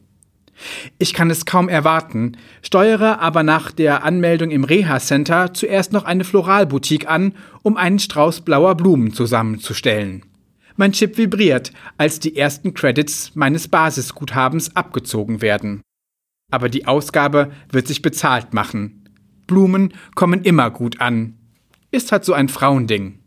Ich 0.99 1.13
kann 1.13 1.31
es 1.31 1.45
kaum 1.45 1.69
erwarten, 1.69 2.37
steuere 2.63 3.21
aber 3.21 3.43
nach 3.43 3.71
der 3.71 4.05
Anmeldung 4.05 4.51
im 4.51 4.65
Reha-Center 4.65 5.53
zuerst 5.53 5.93
noch 5.93 6.05
eine 6.05 6.25
Floralboutique 6.25 7.09
an, 7.09 7.35
um 7.63 7.77
einen 7.77 7.99
Strauß 7.99 8.43
blauer 8.43 8.77
Blumen 8.77 9.13
zusammenzustellen. 9.13 10.25
Mein 10.77 10.93
Chip 10.93 11.19
vibriert, 11.19 11.73
als 11.99 12.19
die 12.19 12.37
ersten 12.37 12.73
Credits 12.73 13.33
meines 13.35 13.69
Basisguthabens 13.69 14.75
abgezogen 14.75 15.43
werden. 15.43 15.83
Aber 16.51 16.69
die 16.69 16.87
Ausgabe 16.87 17.53
wird 17.71 17.89
sich 17.89 18.01
bezahlt 18.01 18.55
machen. 18.55 19.09
Blumen 19.47 19.93
kommen 20.15 20.43
immer 20.43 20.71
gut 20.71 21.01
an. 21.01 21.39
Ist 21.93 22.11
halt 22.11 22.25
so 22.25 22.33
ein 22.33 22.49
Frauending. 22.49 23.19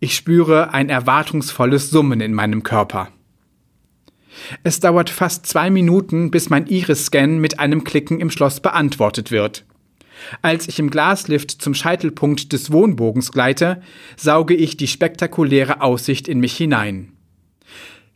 Ich 0.00 0.16
spüre 0.16 0.74
ein 0.74 0.90
erwartungsvolles 0.90 1.88
Summen 1.88 2.20
in 2.20 2.34
meinem 2.34 2.64
Körper. 2.64 3.08
Es 4.64 4.80
dauert 4.80 5.08
fast 5.08 5.46
zwei 5.46 5.70
Minuten, 5.70 6.32
bis 6.32 6.50
mein 6.50 6.66
Iris-Scan 6.66 7.38
mit 7.38 7.60
einem 7.60 7.84
Klicken 7.84 8.20
im 8.20 8.30
Schloss 8.30 8.60
beantwortet 8.60 9.30
wird. 9.30 9.64
Als 10.42 10.66
ich 10.66 10.80
im 10.80 10.90
Glaslift 10.90 11.50
zum 11.50 11.74
Scheitelpunkt 11.74 12.52
des 12.52 12.72
Wohnbogens 12.72 13.30
gleite, 13.30 13.80
sauge 14.16 14.54
ich 14.54 14.76
die 14.76 14.88
spektakuläre 14.88 15.80
Aussicht 15.80 16.26
in 16.26 16.40
mich 16.40 16.56
hinein. 16.56 17.12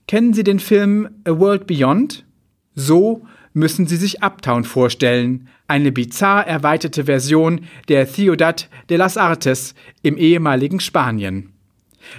Kennen 0.08 0.34
Sie 0.34 0.42
den 0.44 0.58
Film 0.58 1.08
A 1.24 1.38
World 1.38 1.68
Beyond? 1.68 2.24
So 2.74 3.24
müssen 3.52 3.86
Sie 3.86 3.96
sich 3.96 4.22
Uptown 4.22 4.64
vorstellen, 4.64 5.48
eine 5.70 5.92
bizarr 5.92 6.46
erweiterte 6.46 7.04
Version 7.04 7.66
der 7.88 8.06
Ciudad 8.06 8.68
de 8.90 8.96
las 8.96 9.16
Artes 9.16 9.74
im 10.02 10.16
ehemaligen 10.16 10.80
Spanien. 10.80 11.52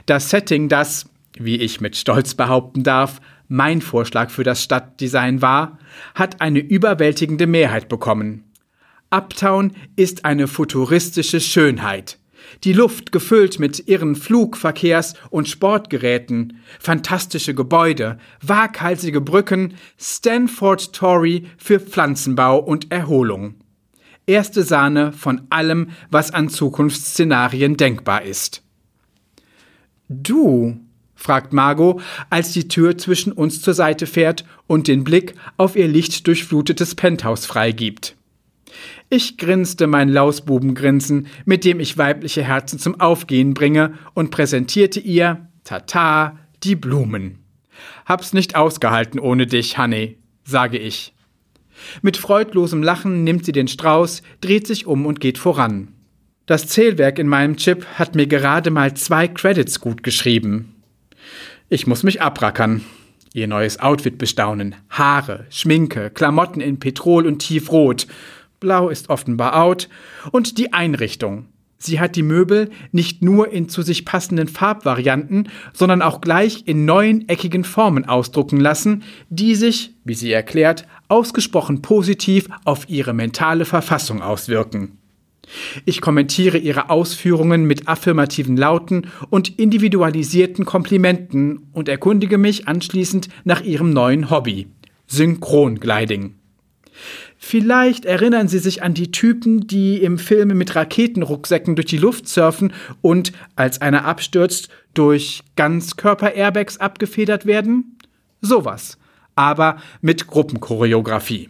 Das 0.06 0.30
Setting, 0.30 0.70
das, 0.70 1.10
wie 1.38 1.58
ich 1.58 1.82
mit 1.82 1.98
Stolz 1.98 2.34
behaupten 2.34 2.84
darf, 2.84 3.20
mein 3.50 3.82
Vorschlag 3.82 4.30
für 4.30 4.46
das 4.46 4.64
Stadtdesign 4.64 5.42
war, 5.42 5.80
hat 6.16 6.40
eine 6.40 6.60
überwältigende 6.60 7.46
Mehrheit 7.46 7.90
bekommen. 7.90 8.46
Uptown 9.10 9.74
ist 9.98 10.24
eine 10.24 10.48
futuristische 10.48 11.42
Schönheit. 11.42 12.21
Die 12.64 12.74
Luft 12.74 13.12
gefüllt 13.12 13.60
mit 13.60 13.88
irren 13.88 14.16
Flugverkehrs- 14.16 15.16
und 15.30 15.48
Sportgeräten, 15.48 16.60
fantastische 16.80 17.54
Gebäude, 17.54 18.18
waghalsige 18.42 19.22
Brücken, 19.22 19.76
Stanford 20.00 20.94
Tory 20.94 21.48
für 21.58 21.80
Pflanzenbau 21.80 22.60
und 22.60 22.92
Erholung. 22.92 23.56
Erste 24.28 24.64
Sahne 24.64 25.12
von 25.12 25.42
allem, 25.50 25.90
was 26.10 26.32
an 26.32 26.50
Zukunftsszenarien 26.50 27.76
denkbar 27.78 28.24
ist. 28.24 28.64
Du, 30.08 30.80
fragt 31.16 31.54
Margot, 31.54 32.02
als 32.30 32.52
die 32.52 32.68
Tür 32.68 32.98
zwischen 32.98 33.32
uns 33.32 33.62
zur 33.62 33.74
Seite 33.74 34.08
fährt 34.08 34.46
und 34.68 34.88
den 34.88 35.04
Blick 35.04 35.36
auf 35.58 35.76
ihr 35.76 35.88
lichtdurchflutetes 35.88 36.96
Penthouse 36.96 37.46
freigibt. 37.46 38.16
Ich 39.10 39.38
grinste 39.38 39.88
mein 39.88 40.10
Lausbubengrinsen, 40.10 41.28
mit 41.46 41.66
dem 41.66 41.80
ich 41.80 41.98
weibliche 41.98 42.44
Herzen 42.44 42.80
zum 42.80 43.00
Aufgehen 43.00 43.54
bringe, 43.54 43.94
und 44.14 44.32
präsentierte 44.32 45.00
ihr, 45.00 45.48
tata, 45.64 46.38
die 46.64 46.76
Blumen. 46.76 47.40
Hab's 48.06 48.34
nicht 48.34 48.56
ausgehalten 48.56 49.20
ohne 49.20 49.48
dich, 49.48 49.78
Honey, 49.78 50.18
sage 50.44 50.78
ich. 50.78 51.14
Mit 52.02 52.18
freudlosem 52.18 52.84
Lachen 52.84 53.24
nimmt 53.24 53.46
sie 53.46 53.52
den 53.52 53.68
Strauß, 53.68 54.22
dreht 54.42 54.68
sich 54.68 54.86
um 54.86 55.06
und 55.06 55.20
geht 55.20 55.38
voran. 55.38 55.90
Das 56.46 56.68
Zählwerk 56.68 57.20
in 57.20 57.28
meinem 57.28 57.58
Chip 57.58 57.86
hat 57.96 58.16
mir 58.16 58.28
gerade 58.28 58.72
mal 58.72 58.94
zwei 58.96 59.28
Credits 59.28 59.80
gut 59.80 60.04
geschrieben. 60.04 60.76
Ich 61.70 61.88
muss 61.88 62.04
mich 62.04 62.22
abrackern. 62.22 62.84
Ihr 63.34 63.48
neues 63.48 63.80
Outfit 63.80 64.18
bestaunen. 64.18 64.76
Haare, 64.90 65.46
Schminke, 65.50 66.10
Klamotten 66.10 66.60
in 66.60 66.80
Petrol 66.80 67.26
und 67.26 67.40
Tiefrot. 67.40 68.08
Blau 68.62 68.90
ist 68.90 69.10
offenbar 69.10 69.60
out. 69.62 69.90
Und 70.32 70.60
die 70.60 70.72
Einrichtung. 70.72 71.48
Sie 71.80 72.00
hat 72.00 72.16
die 72.16 72.22
Möbel 72.22 72.70
nicht 72.92 73.24
nur 73.24 73.52
in 73.52 73.68
zu 73.68 73.82
sich 73.82 74.06
passenden 74.06 74.48
Farbvarianten, 74.48 75.50
sondern 75.74 76.04
auch 76.04 76.22
gleich 76.22 76.68
in 76.68 76.86
neuen 76.86 77.28
eckigen 77.28 77.64
Formen 77.64 78.06
ausdrucken 78.06 78.60
lassen, 78.60 79.02
die 79.30 79.56
sich, 79.56 79.96
wie 80.06 80.14
sie 80.14 80.32
erklärt, 80.32 80.86
ausgesprochen 81.08 81.82
positiv 81.82 82.48
auf 82.64 82.88
ihre 82.88 83.14
mentale 83.14 83.66
Verfassung 83.66 84.22
auswirken. 84.22 85.00
Ich 85.86 86.00
kommentiere 86.00 86.60
ihre 86.60 86.92
Ausführungen 86.92 87.66
mit 87.66 87.88
affirmativen 87.88 88.58
Lauten 88.58 89.08
und 89.32 89.58
individualisierten 89.58 90.66
Komplimenten 90.66 91.68
und 91.74 91.90
erkundige 91.90 92.38
mich 92.38 92.68
anschließend 92.68 93.28
nach 93.44 93.62
ihrem 93.62 93.92
neuen 93.92 94.30
Hobby 94.30 94.68
Synchrongliding. 95.08 96.36
Vielleicht 97.44 98.06
erinnern 98.06 98.48
Sie 98.48 98.60
sich 98.60 98.84
an 98.84 98.94
die 98.94 99.12
Typen, 99.12 99.66
die 99.66 99.98
im 99.98 100.20
Film 100.20 100.50
mit 100.50 100.76
Raketenrucksäcken 100.76 101.76
durch 101.76 101.88
die 101.88 101.98
Luft 101.98 102.30
surfen 102.30 102.72
und, 103.02 103.34
als 103.56 103.82
einer 103.82 104.06
abstürzt, 104.06 104.70
durch 104.94 105.42
Ganzkörper-Airbags 105.56 106.78
abgefedert 106.78 107.48
werden? 107.48 107.98
Sowas, 108.42 109.00
aber 109.34 109.78
mit 110.02 110.28
Gruppenchoreografie. 110.28 111.50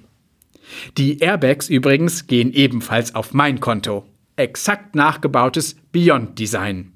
Die 0.98 1.20
Airbags 1.20 1.68
übrigens 1.68 2.26
gehen 2.26 2.54
ebenfalls 2.54 3.14
auf 3.14 3.34
mein 3.34 3.60
Konto. 3.60 4.06
Exakt 4.38 4.96
nachgebautes 4.96 5.76
Beyond 5.92 6.40
Design. 6.40 6.94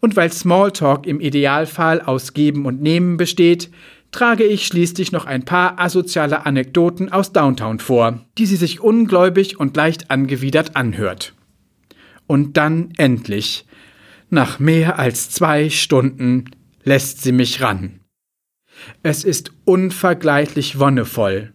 Und 0.00 0.16
weil 0.16 0.32
Smalltalk 0.32 1.06
im 1.06 1.20
Idealfall 1.20 2.00
aus 2.00 2.34
Geben 2.34 2.66
und 2.66 2.82
Nehmen 2.82 3.16
besteht, 3.16 3.70
trage 4.14 4.44
ich 4.44 4.66
schließlich 4.66 5.10
noch 5.10 5.26
ein 5.26 5.44
paar 5.44 5.80
asoziale 5.80 6.46
Anekdoten 6.46 7.10
aus 7.10 7.32
Downtown 7.32 7.80
vor, 7.80 8.24
die 8.38 8.46
sie 8.46 8.54
sich 8.54 8.80
ungläubig 8.80 9.58
und 9.58 9.76
leicht 9.76 10.08
angewidert 10.12 10.76
anhört. 10.76 11.34
Und 12.28 12.56
dann 12.56 12.92
endlich, 12.96 13.66
nach 14.30 14.60
mehr 14.60 15.00
als 15.00 15.30
zwei 15.30 15.68
Stunden, 15.68 16.44
lässt 16.84 17.22
sie 17.22 17.32
mich 17.32 17.60
ran. 17.60 18.00
Es 19.02 19.24
ist 19.24 19.50
unvergleichlich 19.64 20.78
wonnevoll, 20.78 21.52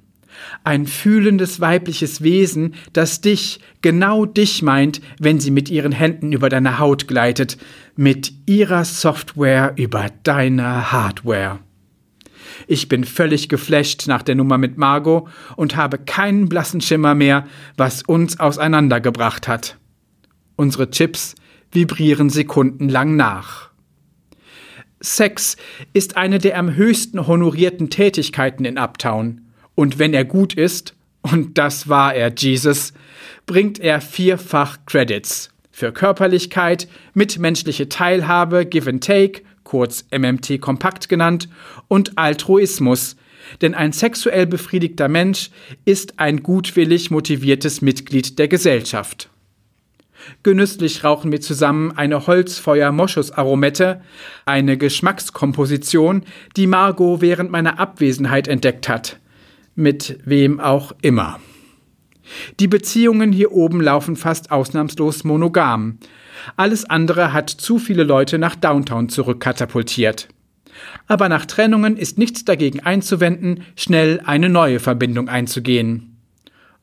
ein 0.66 0.86
fühlendes 0.86 1.62
weibliches 1.62 2.22
Wesen, 2.24 2.75
das 2.92 3.22
dich, 3.22 3.62
genau 3.82 4.25
dich 4.25 4.62
meint, 4.62 5.00
wenn 5.18 5.39
sie 5.39 5.51
mit 5.51 5.70
ihren 5.70 5.94
Händen 5.94 6.34
über 6.34 6.50
deine 6.50 6.78
Haut 6.78 7.08
gleitet, 7.08 7.58
mit 7.96 8.34
ihrer 8.48 8.84
Software 8.84 9.74
über 9.78 10.08
deine 10.24 10.92
Hardware. 10.92 11.60
Ich 12.71 12.88
bin 12.88 13.03
völlig 13.03 13.49
geflasht 13.49 14.05
nach 14.05 14.21
der 14.21 14.35
Nummer 14.35 14.59
mit 14.59 14.77
Margot 14.77 15.27
und 15.55 15.75
habe 15.75 15.97
keinen 15.97 16.49
blassen 16.49 16.81
Schimmer 16.81 17.15
mehr, 17.15 17.47
was 17.77 18.03
uns 18.03 18.39
auseinandergebracht 18.39 19.47
hat. 19.47 19.79
Unsere 20.55 20.91
Chips 20.91 21.33
vibrieren 21.71 22.29
sekundenlang 22.29 23.15
nach. 23.15 23.71
Sex 25.01 25.57
ist 25.93 26.15
eine 26.15 26.38
der 26.38 26.59
am 26.59 26.75
höchsten 26.75 27.25
honorierten 27.25 27.89
Tätigkeiten 27.89 28.65
in 28.65 28.77
Uptown. 28.77 29.47
Und 29.73 29.97
wenn 29.97 30.13
er 30.13 30.23
gut 30.23 30.53
ist, 30.53 30.93
und 31.23 31.57
das 31.57 31.89
war 31.89 32.13
er, 32.13 32.31
Jesus, 32.38 32.93
bringt 33.47 33.79
er 33.79 33.99
vierfach 33.99 34.77
Credits 34.85 35.49
für 35.71 35.91
Körperlichkeit, 35.91 36.88
mitmenschliche 37.15 37.89
Teilhabe, 37.89 38.67
Give 38.67 38.88
and 38.88 39.03
Take, 39.03 39.41
kurz 39.69 40.03
MMT 40.11 40.59
kompakt 40.59 41.09
genannt, 41.09 41.47
und 41.88 42.17
Altruismus, 42.17 43.15
denn 43.61 43.75
ein 43.75 43.91
sexuell 43.91 44.47
befriedigter 44.47 45.07
Mensch 45.07 45.51
ist 45.85 46.19
ein 46.19 46.41
gutwillig 46.41 47.11
motiviertes 47.11 47.83
Mitglied 47.83 48.39
der 48.39 48.47
Gesellschaft. 48.47 49.29
Genüsslich 50.41 51.03
rauchen 51.03 51.31
wir 51.31 51.39
zusammen 51.39 51.91
eine 51.95 52.25
Holzfeuer-Moschus-Aromette, 52.25 54.01
eine 54.45 54.75
Geschmackskomposition, 54.75 56.23
die 56.57 56.65
Margot 56.65 57.21
während 57.21 57.51
meiner 57.51 57.79
Abwesenheit 57.79 58.47
entdeckt 58.47 58.89
hat. 58.89 59.19
Mit 59.75 60.17
wem 60.25 60.59
auch 60.59 60.93
immer. 61.03 61.39
Die 62.59 62.67
Beziehungen 62.67 63.31
hier 63.31 63.51
oben 63.51 63.81
laufen 63.81 64.15
fast 64.15 64.51
ausnahmslos 64.51 65.23
monogam. 65.23 65.99
Alles 66.55 66.86
andere 66.86 67.34
hat 67.34 67.50
zu 67.50 67.79
viele 67.79 68.03
Leute 68.03 68.38
nach 68.38 68.55
Downtown 68.55 69.10
zurückkatapultiert. 69.10 70.29
Aber 71.08 71.29
nach 71.29 71.46
Trennungen 71.46 71.98
ist 71.98 72.17
nichts 72.17 72.46
dagegen 72.46 72.79
einzuwenden, 72.81 73.63
schnell 73.75 74.22
eine 74.25 74.50
neue 74.50 74.79
Verbindung 74.79 75.29
einzugehen. 75.29 76.17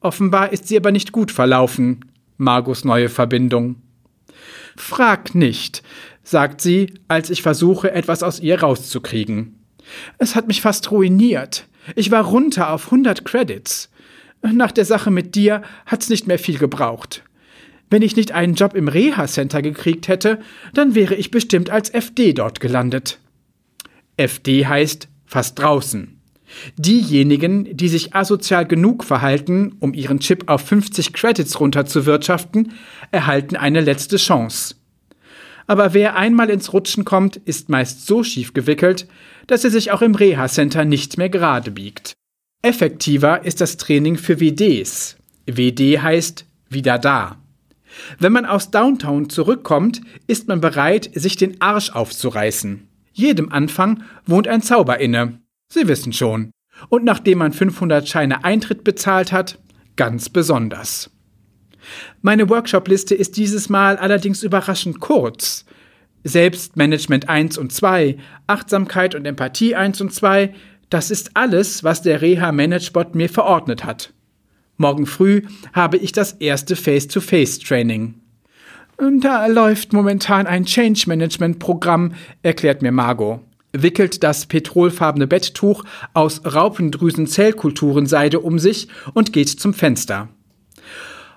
Offenbar 0.00 0.52
ist 0.52 0.68
sie 0.68 0.76
aber 0.76 0.92
nicht 0.92 1.12
gut 1.12 1.32
verlaufen. 1.32 2.04
Margos 2.36 2.84
neue 2.84 3.08
Verbindung. 3.08 3.76
Frag 4.76 5.34
nicht, 5.34 5.82
sagt 6.22 6.60
sie, 6.60 6.92
als 7.08 7.30
ich 7.30 7.42
versuche, 7.42 7.90
etwas 7.92 8.22
aus 8.22 8.40
ihr 8.40 8.60
rauszukriegen. 8.60 9.58
Es 10.18 10.34
hat 10.34 10.48
mich 10.48 10.60
fast 10.60 10.90
ruiniert. 10.90 11.66
Ich 11.94 12.10
war 12.10 12.24
runter 12.24 12.72
auf 12.72 12.86
100 12.86 13.24
Credits. 13.24 13.90
Nach 14.42 14.72
der 14.72 14.84
Sache 14.84 15.10
mit 15.10 15.34
dir 15.34 15.62
hat's 15.86 16.08
nicht 16.08 16.26
mehr 16.26 16.38
viel 16.38 16.58
gebraucht. 16.58 17.22
Wenn 17.88 18.02
ich 18.02 18.16
nicht 18.16 18.32
einen 18.32 18.54
Job 18.54 18.74
im 18.74 18.88
Reha-Center 18.88 19.62
gekriegt 19.62 20.08
hätte, 20.08 20.40
dann 20.74 20.94
wäre 20.94 21.14
ich 21.14 21.30
bestimmt 21.30 21.70
als 21.70 21.90
FD 21.90 22.32
dort 22.32 22.60
gelandet. 22.60 23.18
FD 24.16 24.66
heißt 24.66 25.08
fast 25.24 25.58
draußen. 25.58 26.20
Diejenigen, 26.76 27.76
die 27.76 27.88
sich 27.88 28.14
asozial 28.14 28.66
genug 28.66 29.04
verhalten, 29.04 29.76
um 29.80 29.94
ihren 29.94 30.20
Chip 30.20 30.48
auf 30.48 30.62
50 30.62 31.12
Credits 31.12 31.60
runterzuwirtschaften, 31.60 32.72
erhalten 33.10 33.56
eine 33.56 33.80
letzte 33.80 34.16
Chance. 34.16 34.76
Aber 35.66 35.94
wer 35.94 36.16
einmal 36.16 36.48
ins 36.50 36.72
Rutschen 36.72 37.04
kommt, 37.04 37.36
ist 37.36 37.68
meist 37.68 38.06
so 38.06 38.22
schief 38.22 38.54
gewickelt, 38.54 39.08
dass 39.48 39.64
er 39.64 39.70
sich 39.70 39.90
auch 39.90 40.02
im 40.02 40.14
Reha-Center 40.14 40.84
nicht 40.84 41.18
mehr 41.18 41.28
gerade 41.28 41.72
biegt. 41.72 42.12
Effektiver 42.62 43.44
ist 43.44 43.60
das 43.60 43.76
Training 43.76 44.16
für 44.16 44.40
WDs. 44.40 45.16
WD 45.46 46.00
heißt 46.00 46.46
wieder 46.68 46.98
da. 46.98 47.36
Wenn 48.18 48.32
man 48.32 48.46
aus 48.46 48.70
Downtown 48.70 49.28
zurückkommt, 49.30 50.00
ist 50.26 50.48
man 50.48 50.60
bereit, 50.60 51.10
sich 51.14 51.36
den 51.36 51.60
Arsch 51.60 51.90
aufzureißen. 51.90 52.88
Jedem 53.12 53.50
Anfang 53.50 54.02
wohnt 54.26 54.48
ein 54.48 54.62
Zauber 54.62 55.00
inne. 55.00 55.40
Sie 55.68 55.88
wissen 55.88 56.12
schon. 56.12 56.50
Und 56.88 57.04
nachdem 57.04 57.38
man 57.38 57.52
500 57.52 58.06
Scheine 58.06 58.44
Eintritt 58.44 58.84
bezahlt 58.84 59.32
hat, 59.32 59.58
ganz 59.96 60.28
besonders. 60.28 61.10
Meine 62.20 62.48
Workshop-Liste 62.48 63.14
ist 63.14 63.36
dieses 63.36 63.68
Mal 63.68 63.96
allerdings 63.96 64.42
überraschend 64.42 65.00
kurz. 65.00 65.64
Selbstmanagement 66.24 67.28
1 67.28 67.56
und 67.56 67.72
2, 67.72 68.18
Achtsamkeit 68.46 69.14
und 69.14 69.24
Empathie 69.26 69.76
1 69.76 70.00
und 70.00 70.12
2, 70.12 70.52
das 70.90 71.10
ist 71.10 71.30
alles, 71.34 71.84
was 71.84 72.02
der 72.02 72.20
Reha-Managebot 72.20 73.14
mir 73.14 73.28
verordnet 73.28 73.84
hat. 73.84 74.12
Morgen 74.76 75.06
früh 75.06 75.42
habe 75.72 75.96
ich 75.96 76.12
das 76.12 76.32
erste 76.32 76.76
Face-to-Face-Training. 76.76 78.14
Da 79.20 79.46
läuft 79.46 79.92
momentan 79.92 80.46
ein 80.46 80.64
Change-Management-Programm, 80.64 82.14
erklärt 82.42 82.82
mir 82.82 82.92
Margot 82.92 83.40
wickelt 83.82 84.22
das 84.22 84.46
petrolfarbene 84.46 85.26
Betttuch 85.26 85.84
aus 86.14 86.42
Raupendrüsen-Zellkulturenseide 86.44 88.40
um 88.40 88.58
sich 88.58 88.88
und 89.14 89.32
geht 89.32 89.48
zum 89.48 89.74
Fenster. 89.74 90.28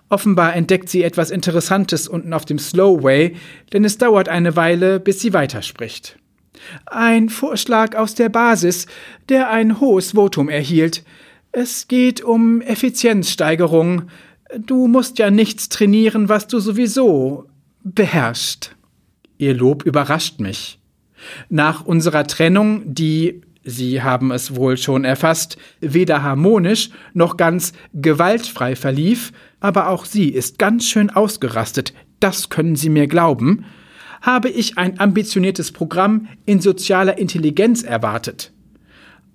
Offenbar 0.10 0.56
entdeckt 0.56 0.89
sie 0.89 1.04
etwas 1.04 1.30
Interessantes 1.30 2.08
unten 2.08 2.34
auf 2.34 2.45
dem 2.45 2.58
Slowway, 2.58 3.36
denn 3.73 3.86
es 3.86 3.97
dauert 3.99 4.28
eine 4.28 4.56
Weile, 4.56 4.99
bis 4.99 5.19
sie 5.19 5.34
weiterspricht. 5.34 6.17
Ein 6.88 7.30
Vorschlag 7.30 7.95
aus 7.95 8.15
der 8.15 8.30
Basis, 8.30 8.88
der 9.30 9.52
ein 9.52 9.80
hohes 9.80 10.13
Votum 10.13 10.49
erhielt. 10.49 11.04
Es 11.51 11.88
geht 11.88 12.21
um 12.21 12.62
Effizienzsteigerung. 12.62 14.03
Du 14.57 14.88
musst 14.88 15.17
ja 15.17 15.31
nichts 15.31 15.69
trainieren, 15.69 16.29
was 16.29 16.47
du 16.47 16.59
sowieso 16.59 17.45
beherrschst. 17.83 18.75
Ihr 19.38 19.55
Lob 19.55 19.83
überrascht 19.83 20.39
mich. 20.39 20.79
Nach 21.49 21.85
unserer 21.85 22.27
Trennung, 22.27 22.93
die 22.93 23.41
Sie 23.63 24.01
haben 24.01 24.31
es 24.31 24.55
wohl 24.55 24.77
schon 24.77 25.03
erfasst, 25.03 25.57
weder 25.81 26.23
harmonisch 26.23 26.89
noch 27.13 27.35
ganz 27.35 27.73
gewaltfrei 27.93 28.75
verlief, 28.75 29.31
aber 29.59 29.89
auch 29.89 30.05
sie 30.05 30.29
ist 30.29 30.57
ganz 30.57 30.88
schön 30.88 31.09
ausgerastet, 31.09 31.93
das 32.19 32.49
können 32.49 32.75
Sie 32.75 32.89
mir 32.89 33.07
glauben, 33.07 33.65
habe 34.21 34.49
ich 34.49 34.77
ein 34.77 34.99
ambitioniertes 34.99 35.71
Programm 35.71 36.27
in 36.45 36.62
sozialer 36.62 37.17
Intelligenz 37.17 37.83
erwartet. 37.83 38.51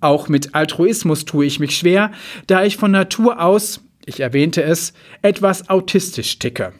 Auch 0.05 0.29
mit 0.29 0.53
Altruismus 0.53 1.25
tue 1.25 1.47
ich 1.47 1.59
mich 1.59 1.75
schwer, 1.75 2.11
da 2.45 2.63
ich 2.63 2.77
von 2.77 2.91
Natur 2.91 3.41
aus, 3.41 3.81
ich 4.05 4.19
erwähnte 4.19 4.61
es, 4.61 4.93
etwas 5.23 5.67
autistisch 5.67 6.37
ticke. 6.37 6.73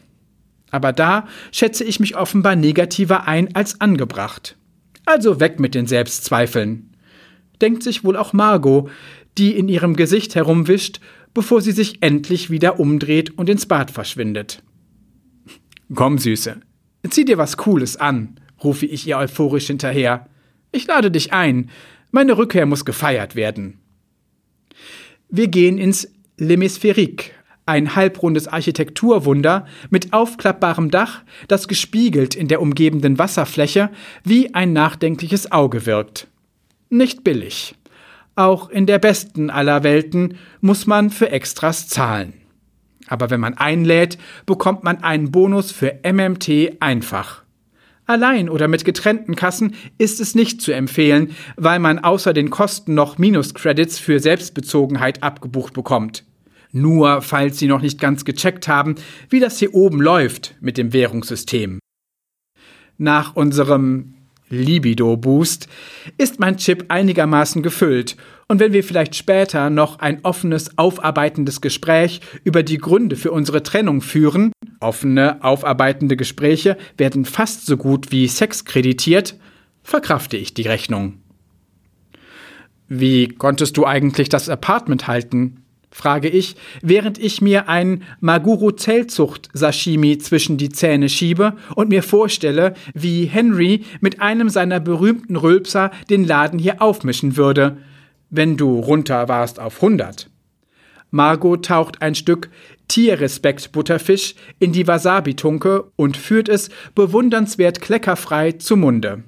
Aber 0.70 0.92
da 0.92 1.26
schätze 1.50 1.82
ich 1.82 1.98
mich 1.98 2.16
offenbar 2.16 2.54
negativer 2.54 3.26
ein 3.26 3.52
als 3.56 3.80
angebracht. 3.80 4.56
Also 5.06 5.40
weg 5.40 5.58
mit 5.58 5.74
den 5.74 5.88
Selbstzweifeln. 5.88 6.92
Denkt 7.60 7.82
sich 7.82 8.04
wohl 8.04 8.16
auch 8.16 8.32
Margot, 8.32 8.90
die 9.38 9.56
in 9.56 9.68
ihrem 9.68 9.96
Gesicht 9.96 10.36
herumwischt, 10.36 11.00
bevor 11.34 11.60
sie 11.60 11.72
sich 11.72 12.04
endlich 12.04 12.48
wieder 12.48 12.78
umdreht 12.78 13.36
und 13.36 13.48
ins 13.48 13.66
Bad 13.66 13.90
verschwindet. 13.90 14.62
Komm, 15.92 16.18
Süße, 16.18 16.60
zieh 17.10 17.24
dir 17.24 17.38
was 17.38 17.56
Cooles 17.56 17.96
an, 17.96 18.38
rufe 18.62 18.86
ich 18.86 19.04
ihr 19.04 19.18
euphorisch 19.18 19.66
hinterher. 19.66 20.28
Ich 20.70 20.86
lade 20.86 21.10
dich 21.10 21.32
ein. 21.32 21.70
Meine 22.16 22.38
Rückkehr 22.38 22.64
muss 22.64 22.86
gefeiert 22.86 23.36
werden. 23.36 23.78
Wir 25.28 25.48
gehen 25.48 25.76
ins 25.76 26.10
L'Hemisphérique, 26.38 27.32
ein 27.66 27.94
halbrundes 27.94 28.48
Architekturwunder 28.48 29.66
mit 29.90 30.14
aufklappbarem 30.14 30.90
Dach, 30.90 31.24
das 31.46 31.68
gespiegelt 31.68 32.34
in 32.34 32.48
der 32.48 32.62
umgebenden 32.62 33.18
Wasserfläche 33.18 33.90
wie 34.24 34.54
ein 34.54 34.72
nachdenkliches 34.72 35.52
Auge 35.52 35.84
wirkt. 35.84 36.26
Nicht 36.88 37.22
billig. 37.22 37.74
Auch 38.34 38.70
in 38.70 38.86
der 38.86 38.98
besten 38.98 39.50
aller 39.50 39.82
Welten 39.82 40.38
muss 40.62 40.86
man 40.86 41.10
für 41.10 41.30
Extras 41.30 41.86
zahlen. 41.86 42.32
Aber 43.08 43.28
wenn 43.28 43.40
man 43.40 43.58
einlädt, 43.58 44.16
bekommt 44.46 44.84
man 44.84 45.02
einen 45.02 45.32
Bonus 45.32 45.70
für 45.70 46.00
MMT 46.02 46.80
einfach. 46.80 47.44
Allein 48.06 48.48
oder 48.48 48.68
mit 48.68 48.84
getrennten 48.84 49.34
Kassen 49.34 49.74
ist 49.98 50.20
es 50.20 50.36
nicht 50.36 50.62
zu 50.62 50.72
empfehlen, 50.72 51.32
weil 51.56 51.80
man 51.80 51.98
außer 51.98 52.32
den 52.32 52.50
Kosten 52.50 52.94
noch 52.94 53.18
Minuscredits 53.18 53.98
für 53.98 54.20
Selbstbezogenheit 54.20 55.24
abgebucht 55.24 55.74
bekommt. 55.74 56.24
Nur 56.70 57.20
falls 57.20 57.58
Sie 57.58 57.66
noch 57.66 57.82
nicht 57.82 58.00
ganz 58.00 58.24
gecheckt 58.24 58.68
haben, 58.68 58.94
wie 59.28 59.40
das 59.40 59.58
hier 59.58 59.74
oben 59.74 60.00
läuft 60.00 60.54
mit 60.60 60.78
dem 60.78 60.92
Währungssystem. 60.92 61.80
Nach 62.96 63.34
unserem 63.34 64.14
Libido-Boost 64.48 65.68
ist 66.16 66.38
mein 66.38 66.56
Chip 66.56 66.84
einigermaßen 66.88 67.62
gefüllt 67.62 68.16
und 68.48 68.60
wenn 68.60 68.72
wir 68.72 68.84
vielleicht 68.84 69.16
später 69.16 69.70
noch 69.70 69.98
ein 69.98 70.20
offenes, 70.22 70.78
aufarbeitendes 70.78 71.60
Gespräch 71.60 72.20
über 72.44 72.62
die 72.62 72.78
Gründe 72.78 73.16
für 73.16 73.32
unsere 73.32 73.62
Trennung 73.62 74.00
führen, 74.00 74.52
offene, 74.80 75.42
aufarbeitende 75.42 76.16
Gespräche 76.16 76.76
werden 76.96 77.24
fast 77.24 77.66
so 77.66 77.76
gut 77.76 78.12
wie 78.12 78.28
Sex 78.28 78.64
kreditiert, 78.64 79.36
verkrafte 79.82 80.36
ich 80.36 80.54
die 80.54 80.62
Rechnung. 80.62 81.14
Wie 82.88 83.28
konntest 83.28 83.76
du 83.76 83.84
eigentlich 83.84 84.28
das 84.28 84.48
Apartment 84.48 85.08
halten? 85.08 85.62
frage 85.90 86.28
ich, 86.28 86.56
während 86.82 87.16
ich 87.18 87.40
mir 87.40 87.70
ein 87.70 88.02
Maguru 88.20 88.70
Zellzucht 88.70 89.48
Sashimi 89.54 90.18
zwischen 90.18 90.58
die 90.58 90.68
Zähne 90.68 91.08
schiebe 91.08 91.54
und 91.74 91.88
mir 91.88 92.02
vorstelle, 92.02 92.74
wie 92.92 93.24
Henry 93.24 93.82
mit 94.00 94.20
einem 94.20 94.50
seiner 94.50 94.78
berühmten 94.78 95.36
Rülpser 95.36 95.90
den 96.10 96.24
Laden 96.24 96.58
hier 96.58 96.82
aufmischen 96.82 97.38
würde, 97.38 97.78
wenn 98.30 98.56
du 98.56 98.78
runter 98.78 99.28
warst 99.28 99.60
auf 99.60 99.76
100. 99.76 100.30
Margot 101.10 101.64
taucht 101.64 102.02
ein 102.02 102.14
Stück 102.14 102.50
Tierrespekt 102.88 103.72
Butterfisch 103.72 104.34
in 104.58 104.72
die 104.72 104.86
Wasabi-Tunke 104.86 105.90
und 105.96 106.16
führt 106.16 106.48
es 106.48 106.68
bewundernswert 106.94 107.80
kleckerfrei 107.80 108.52
zum 108.52 108.80
Munde. 108.80 109.24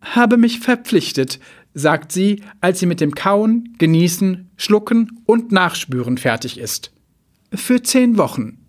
Habe 0.00 0.36
mich 0.36 0.60
verpflichtet, 0.60 1.38
sagt 1.74 2.12
sie, 2.12 2.42
als 2.60 2.80
sie 2.80 2.86
mit 2.86 3.00
dem 3.00 3.14
Kauen, 3.14 3.74
Genießen, 3.78 4.50
Schlucken 4.56 5.22
und 5.26 5.52
Nachspüren 5.52 6.18
fertig 6.18 6.58
ist. 6.58 6.92
Für 7.52 7.82
zehn 7.82 8.18
Wochen. 8.18 8.66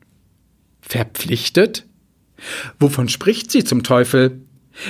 Verpflichtet? 0.82 1.86
Wovon 2.80 3.10
spricht 3.10 3.52
sie 3.52 3.64
zum 3.64 3.84
Teufel? 3.84 4.42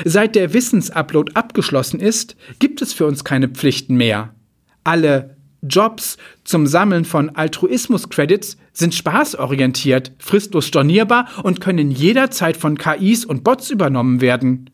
Seit 0.05 0.35
der 0.35 0.53
Wissensupload 0.53 1.33
abgeschlossen 1.33 1.99
ist, 1.99 2.35
gibt 2.59 2.81
es 2.81 2.93
für 2.93 3.07
uns 3.07 3.23
keine 3.23 3.47
Pflichten 3.47 3.95
mehr. 3.95 4.35
Alle 4.83 5.37
Jobs 5.61 6.17
zum 6.43 6.67
Sammeln 6.67 7.05
von 7.05 7.35
Altruismus-Credits 7.35 8.57
sind 8.71 8.95
spaßorientiert, 8.95 10.13
fristlos 10.19 10.67
stornierbar 10.67 11.27
und 11.43 11.59
können 11.59 11.91
jederzeit 11.91 12.55
von 12.55 12.77
KIs 12.77 13.25
und 13.25 13.43
Bots 13.43 13.69
übernommen 13.69 14.21
werden. 14.21 14.69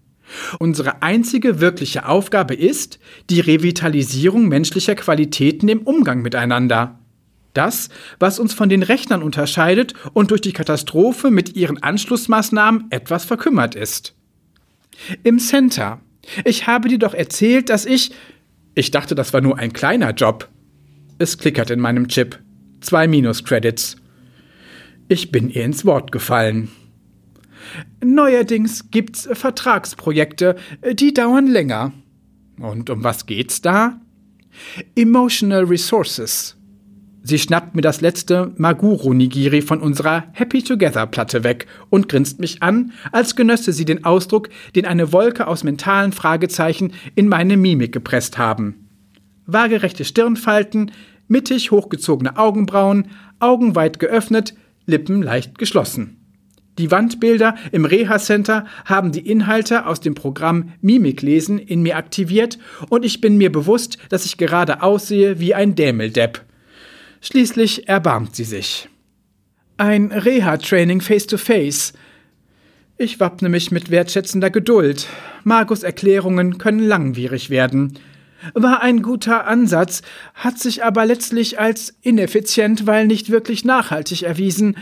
Unsere 0.60 1.02
einzige 1.02 1.60
wirkliche 1.60 2.08
Aufgabe 2.08 2.56
ist 2.56 3.00
die 3.30 3.40
Revitalisierung 3.40 4.48
menschlicher 4.48 4.96
Qualitäten 4.96 5.70
im 5.70 5.82
Umgang 5.82 6.22
miteinander. 6.22 7.00
Das, 7.54 7.90
was 8.20 8.38
uns 8.38 8.54
von 8.54 8.70
den 8.70 8.84
Rechnern 8.84 9.24
unterscheidet 9.24 9.94
und 10.14 10.32
durch 10.32 10.42
die 10.42 10.52
Katastrophe 10.52 11.32
mit 11.32 11.56
ihren 11.56 11.82
Anschlussmaßnahmen 11.82 12.86
etwas 12.90 13.24
verkümmert 13.24 13.76
ist. 13.76 14.14
Im 15.24 15.40
Center. 15.40 16.02
Ich 16.44 16.68
habe 16.68 16.90
dir 16.90 17.00
doch 17.00 17.14
erzählt, 17.14 17.70
dass 17.70 17.86
ich. 17.86 18.12
Ich 18.76 18.92
dachte, 18.92 19.16
das 19.16 19.34
war 19.34 19.42
nur 19.42 19.58
ein 19.58 19.72
kleiner 19.72 20.12
Job. 20.12 20.50
Es 21.18 21.38
klickert 21.38 21.70
in 21.70 21.80
meinem 21.80 22.10
Chip. 22.10 22.40
Zwei 22.82 23.08
Minus-Credits. 23.08 23.96
Ich 25.08 25.32
bin 25.32 25.50
ihr 25.50 25.64
ins 25.64 25.86
Wort 25.86 26.12
gefallen. 26.12 26.70
Neuerdings 28.04 28.92
gibt's 28.92 29.30
Vertragsprojekte, 29.32 30.58
die 30.94 31.14
dauern 31.14 31.48
länger. 31.48 31.94
Und 32.60 32.90
um 32.90 33.04
was 33.04 33.26
geht's 33.26 33.62
da? 33.62 34.00
Emotional 34.96 35.64
Resources. 35.64 36.58
Sie 37.28 37.40
schnappt 37.40 37.74
mir 37.74 37.82
das 37.82 38.02
letzte 38.02 38.54
Maguro-Nigiri 38.56 39.64
von 39.64 39.82
unserer 39.82 40.26
Happy 40.34 40.62
Together-Platte 40.62 41.44
weg 41.44 41.66
und 41.90 42.08
grinst 42.08 42.40
mich 42.40 42.62
an, 42.62 42.92
als 43.12 43.36
genösse 43.36 43.74
sie 43.74 43.84
den 43.84 44.06
Ausdruck, 44.06 44.50
den 44.76 44.86
eine 44.86 45.12
Wolke 45.12 45.48
aus 45.48 45.64
mentalen 45.64 46.12
Fragezeichen 46.12 46.94
in 47.16 47.28
meine 47.28 47.58
Mimik 47.58 47.92
gepresst 47.92 48.38
haben. 48.38 48.88
Waagerechte 49.48 50.06
Stirnfalten, 50.06 50.92
mittig 51.28 51.72
hochgezogene 51.72 52.38
Augenbrauen, 52.38 53.08
Augen 53.40 53.74
weit 53.74 53.98
geöffnet, 53.98 54.54
Lippen 54.86 55.24
leicht 55.24 55.58
geschlossen. 55.58 56.18
Die 56.78 56.92
Wandbilder 56.92 57.56
im 57.72 57.86
Reha-Center 57.86 58.68
haben 58.86 59.12
die 59.12 59.28
Inhalte 59.28 59.88
aus 59.88 60.00
dem 60.00 60.14
Programm 60.14 60.74
Mimiklesen 60.82 61.58
in 61.58 61.82
mir 61.82 61.98
aktiviert 61.98 62.60
und 62.90 63.04
ich 63.04 63.20
bin 63.20 63.40
mir 63.40 63.52
bewusst, 63.52 63.98
dass 64.10 64.26
ich 64.26 64.38
gerade 64.38 64.84
aussehe 64.84 65.40
wie 65.40 65.56
ein 65.56 65.74
Dämeldepp. 65.74 66.46
Schließlich 67.26 67.88
erbarmt 67.90 68.36
sie 68.36 68.44
sich. 68.44 68.88
Ein 69.78 70.12
Reha-Training 70.12 71.02
face-to-face. 71.02 71.94
Ich 73.00 73.20
wappne 73.20 73.50
mich 73.50 73.72
mit 73.72 73.90
wertschätzender 73.90 74.52
Geduld. 74.52 75.08
Margus 75.44 75.82
Erklärungen 75.82 76.60
können 76.60 76.82
langwierig 76.82 77.50
werden. 77.50 77.98
War 78.54 78.84
ein 78.84 79.02
guter 79.02 79.48
Ansatz, 79.48 80.04
hat 80.36 80.60
sich 80.60 80.84
aber 80.84 81.08
letztlich 81.08 81.60
als 81.60 81.96
ineffizient, 82.04 82.86
weil 82.86 83.08
nicht 83.08 83.32
wirklich 83.32 83.66
nachhaltig 83.66 84.22
erwiesen. 84.22 84.78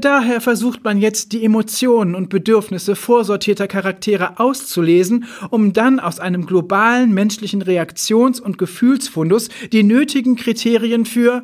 Daher 0.00 0.40
versucht 0.40 0.84
man 0.84 0.96
jetzt 0.96 1.32
die 1.32 1.44
Emotionen 1.44 2.14
und 2.14 2.30
Bedürfnisse 2.30 2.96
vorsortierter 2.96 3.68
Charaktere 3.68 4.40
auszulesen, 4.40 5.26
um 5.50 5.74
dann 5.74 6.00
aus 6.00 6.20
einem 6.20 6.46
globalen 6.46 7.12
menschlichen 7.12 7.62
Reaktions- 7.62 8.40
und 8.40 8.56
Gefühlsfundus 8.56 9.50
die 9.72 9.82
nötigen 9.82 10.36
Kriterien 10.36 11.04
für 11.04 11.42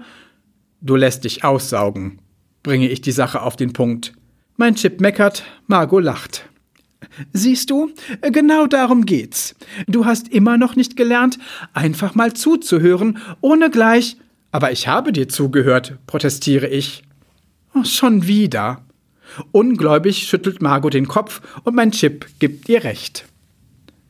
Du 0.81 0.95
lässt 0.95 1.25
dich 1.25 1.43
aussaugen, 1.43 2.21
bringe 2.63 2.89
ich 2.89 3.01
die 3.01 3.13
Sache 3.13 3.43
auf 3.43 3.57
den 3.57 3.73
Punkt. 3.73 4.13
Mein 4.57 4.77
Chip 4.77 5.01
meckert, 5.01 5.43
Margot 5.67 6.03
lacht. 6.03 6.49
Siehst 7.33 7.71
du, 7.71 7.91
genau 8.23 8.67
darum 8.69 9.05
geht's. 9.05 9.57
Du 9.89 10.05
hast 10.05 10.29
immer 10.29 10.57
noch 10.57 10.77
nicht 10.77 10.97
gelernt, 10.97 11.39
einfach 11.73 12.15
mal 12.15 12.33
zuzuhören, 12.33 13.19
ohne 13.41 13.71
gleich. 13.71 14.19
Aber 14.53 14.71
ich 14.71 14.87
habe 14.87 15.13
dir 15.13 15.29
zugehört, 15.29 15.99
protestiere 16.07 16.69
ich. 16.69 17.03
Oh, 17.75 17.85
schon 17.85 18.29
wieder. 18.29 18.85
Ungläubig 19.51 20.29
schüttelt 20.29 20.63
Margot 20.63 20.95
den 20.95 21.09
Kopf 21.09 21.43
und 21.65 21.75
mein 21.75 21.91
Chip 21.91 22.27
gibt 22.39 22.69
ihr 22.69 22.85
recht. 22.85 23.27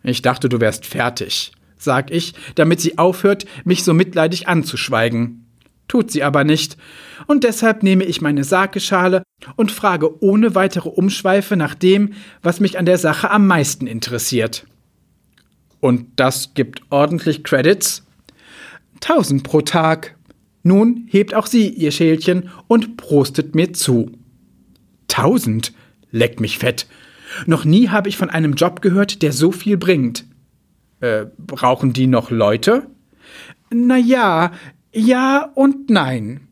Ich 0.03 0.21
dachte, 0.21 0.51
du 0.51 0.61
wärst 0.61 0.85
fertig, 0.85 1.53
sag 1.79 2.11
ich, 2.11 2.35
damit 2.57 2.81
sie 2.81 2.99
aufhört, 2.99 3.47
mich 3.65 3.85
so 3.85 3.95
mitleidig 3.95 4.49
anzuschweigen 4.49 5.48
tut 5.89 6.11
sie 6.11 6.23
aber 6.23 6.45
nicht, 6.45 6.77
und 7.27 7.45
deshalb 7.45 7.83
nehme 7.83 8.05
ich 8.05 8.21
meine 8.21 8.45
Sakeschale 8.45 9.23
und 9.57 9.71
frage 9.71 10.23
ohne 10.23 10.55
weitere 10.55 10.89
Umschweife 10.89 11.57
nach 11.57 11.75
dem, 11.75 12.15
was 12.43 12.61
mich 12.61 12.79
an 12.79 12.87
der 12.87 12.99
Sache 12.99 13.31
am 13.31 13.47
meisten 13.47 13.87
interessiert. 13.87 14.67
Und 15.81 16.07
das 16.17 16.55
gibt 16.55 16.83
ordentlich 16.91 17.45
Credits? 17.45 18.07
Tausend 19.01 19.45
pro 19.45 19.61
Tag. 19.61 20.17
Nun 20.63 21.07
hebt 21.09 21.35
auch 21.35 21.47
sie 21.47 21.69
ihr 21.69 21.93
Schälchen 21.93 22.51
und 22.67 22.97
prostet 22.97 23.55
mir 23.55 23.73
zu. 23.73 24.11
Tausend? 25.07 25.73
Leck 26.11 26.41
mich 26.41 26.59
fett. 26.59 26.87
Noch 27.47 27.65
nie 27.65 27.89
habe 27.89 28.09
ich 28.09 28.17
von 28.17 28.31
einem 28.31 28.55
Job 28.55 28.81
gehört, 28.81 29.23
der 29.23 29.33
so 29.33 29.53
viel 29.53 29.77
bringt. 29.77 30.25
Äh, 31.01 31.27
brauchen 31.39 31.93
die 31.93 32.07
noch 32.07 32.31
Leute? 32.31 32.87
Na 33.71 33.99
ja, 33.99 34.53
ja 34.93 35.51
und 35.55 35.91
nein. 35.91 36.49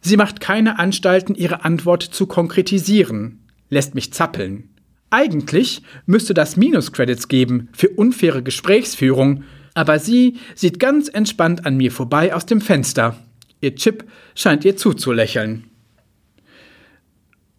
Sie 0.00 0.16
macht 0.16 0.40
keine 0.40 0.78
Anstalten, 0.78 1.34
ihre 1.34 1.64
Antwort 1.64 2.02
zu 2.02 2.26
konkretisieren, 2.26 3.40
lässt 3.70 3.94
mich 3.94 4.12
zappeln. 4.12 4.68
Eigentlich 5.10 5.82
müsste 6.04 6.34
das 6.34 6.56
Minus-Credits 6.56 7.28
geben 7.28 7.68
für 7.72 7.88
unfaire 7.88 8.42
Gesprächsführung, 8.42 9.44
aber 9.74 9.98
sie 9.98 10.38
sieht 10.54 10.78
ganz 10.78 11.08
entspannt 11.08 11.66
an 11.66 11.76
mir 11.76 11.92
vorbei 11.92 12.34
aus 12.34 12.46
dem 12.46 12.60
Fenster. 12.60 13.16
Ihr 13.60 13.74
Chip 13.74 14.04
scheint 14.34 14.64
ihr 14.64 14.76
zuzulächeln. 14.76 15.64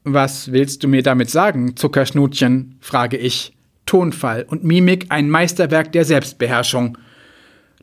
Was 0.04 0.52
willst 0.52 0.84
du 0.84 0.88
mir 0.88 1.04
damit 1.04 1.30
sagen, 1.30 1.76
Zuckerschnutchen? 1.76 2.78
frage 2.80 3.18
ich. 3.18 3.54
Tonfall 3.86 4.46
und 4.48 4.64
Mimik 4.64 5.08
ein 5.10 5.30
Meisterwerk 5.30 5.92
der 5.92 6.06
Selbstbeherrschung. 6.06 6.98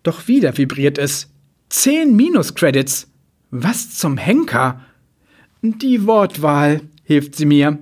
Doch 0.03 0.29
wieder 0.29 0.57
vibriert 0.57 0.99
es, 0.99 1.34
Zehn 1.69 2.15
Minus-Credits. 2.17 3.09
Was 3.51 3.91
zum 3.95 4.17
Henker? 4.17 4.81
Die 5.63 6.07
Wortwahl, 6.07 6.83
hilft 7.05 7.37
sie 7.37 7.47
mir. 7.47 7.79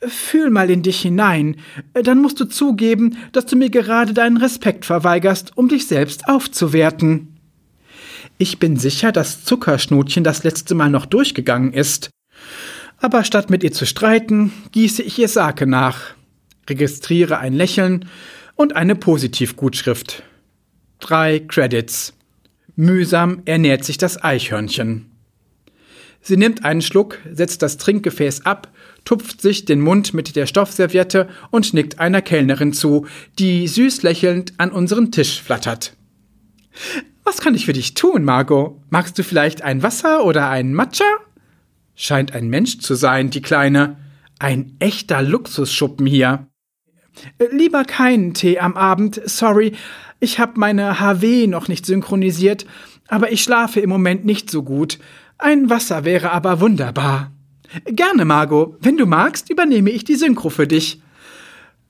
Fühl 0.00 0.50
mal 0.50 0.70
in 0.70 0.82
dich 0.82 1.00
hinein, 1.00 1.56
dann 1.94 2.20
musst 2.20 2.40
du 2.40 2.44
zugeben, 2.46 3.16
dass 3.32 3.46
du 3.46 3.56
mir 3.56 3.70
gerade 3.70 4.14
deinen 4.14 4.36
Respekt 4.36 4.84
verweigerst, 4.84 5.56
um 5.56 5.68
dich 5.68 5.86
selbst 5.86 6.28
aufzuwerten. 6.28 7.38
Ich 8.38 8.58
bin 8.58 8.76
sicher, 8.76 9.12
dass 9.12 9.44
Zuckerschnutchen 9.44 10.24
das 10.24 10.42
letzte 10.42 10.74
Mal 10.74 10.90
noch 10.90 11.06
durchgegangen 11.06 11.72
ist. 11.72 12.10
Aber 12.98 13.24
statt 13.24 13.50
mit 13.50 13.62
ihr 13.62 13.72
zu 13.72 13.86
streiten, 13.86 14.52
gieße 14.72 15.02
ich 15.02 15.18
ihr 15.18 15.28
Sake 15.28 15.66
nach, 15.66 16.14
registriere 16.68 17.38
ein 17.38 17.52
Lächeln 17.52 18.08
und 18.56 18.74
eine 18.74 18.94
Positivgutschrift. 18.94 20.22
Drei 20.98 21.40
Credits. 21.40 22.14
Mühsam 22.76 23.42
ernährt 23.44 23.84
sich 23.84 23.98
das 23.98 24.22
Eichhörnchen. 24.22 25.10
Sie 26.20 26.36
nimmt 26.36 26.64
einen 26.64 26.82
Schluck, 26.82 27.18
setzt 27.30 27.62
das 27.62 27.78
Trinkgefäß 27.78 28.46
ab, 28.46 28.72
tupft 29.04 29.40
sich 29.40 29.64
den 29.64 29.80
Mund 29.80 30.14
mit 30.14 30.36
der 30.36 30.46
Stoffserviette 30.46 31.28
und 31.50 31.74
nickt 31.74 31.98
einer 31.98 32.22
Kellnerin 32.22 32.72
zu, 32.72 33.06
die 33.38 33.66
süß 33.66 34.02
lächelnd 34.02 34.54
an 34.58 34.70
unseren 34.70 35.10
Tisch 35.10 35.42
flattert. 35.42 35.96
Was 37.24 37.40
kann 37.40 37.54
ich 37.54 37.66
für 37.66 37.72
dich 37.72 37.94
tun, 37.94 38.24
Margot? 38.24 38.80
Magst 38.88 39.18
du 39.18 39.24
vielleicht 39.24 39.62
ein 39.62 39.82
Wasser 39.82 40.24
oder 40.24 40.48
ein 40.48 40.74
Matcha? 40.74 41.04
Scheint 41.94 42.32
ein 42.32 42.48
Mensch 42.48 42.78
zu 42.78 42.94
sein, 42.94 43.30
die 43.30 43.42
Kleine. 43.42 43.96
Ein 44.38 44.76
echter 44.78 45.22
Luxusschuppen 45.22 46.06
hier. 46.06 46.46
Lieber 47.50 47.84
keinen 47.84 48.32
Tee 48.32 48.58
am 48.58 48.76
Abend, 48.76 49.20
sorry, 49.24 49.72
ich 50.22 50.38
habe 50.38 50.52
meine 50.54 51.00
HW 51.00 51.48
noch 51.48 51.66
nicht 51.66 51.84
synchronisiert, 51.84 52.64
aber 53.08 53.32
ich 53.32 53.42
schlafe 53.42 53.80
im 53.80 53.90
Moment 53.90 54.24
nicht 54.24 54.52
so 54.52 54.62
gut. 54.62 55.00
Ein 55.36 55.68
Wasser 55.68 56.04
wäre 56.04 56.30
aber 56.30 56.60
wunderbar. 56.60 57.32
Gerne, 57.86 58.24
Margot. 58.24 58.76
Wenn 58.80 58.96
du 58.96 59.04
magst, 59.04 59.50
übernehme 59.50 59.90
ich 59.90 60.04
die 60.04 60.14
Synchro 60.14 60.48
für 60.48 60.68
dich. 60.68 61.02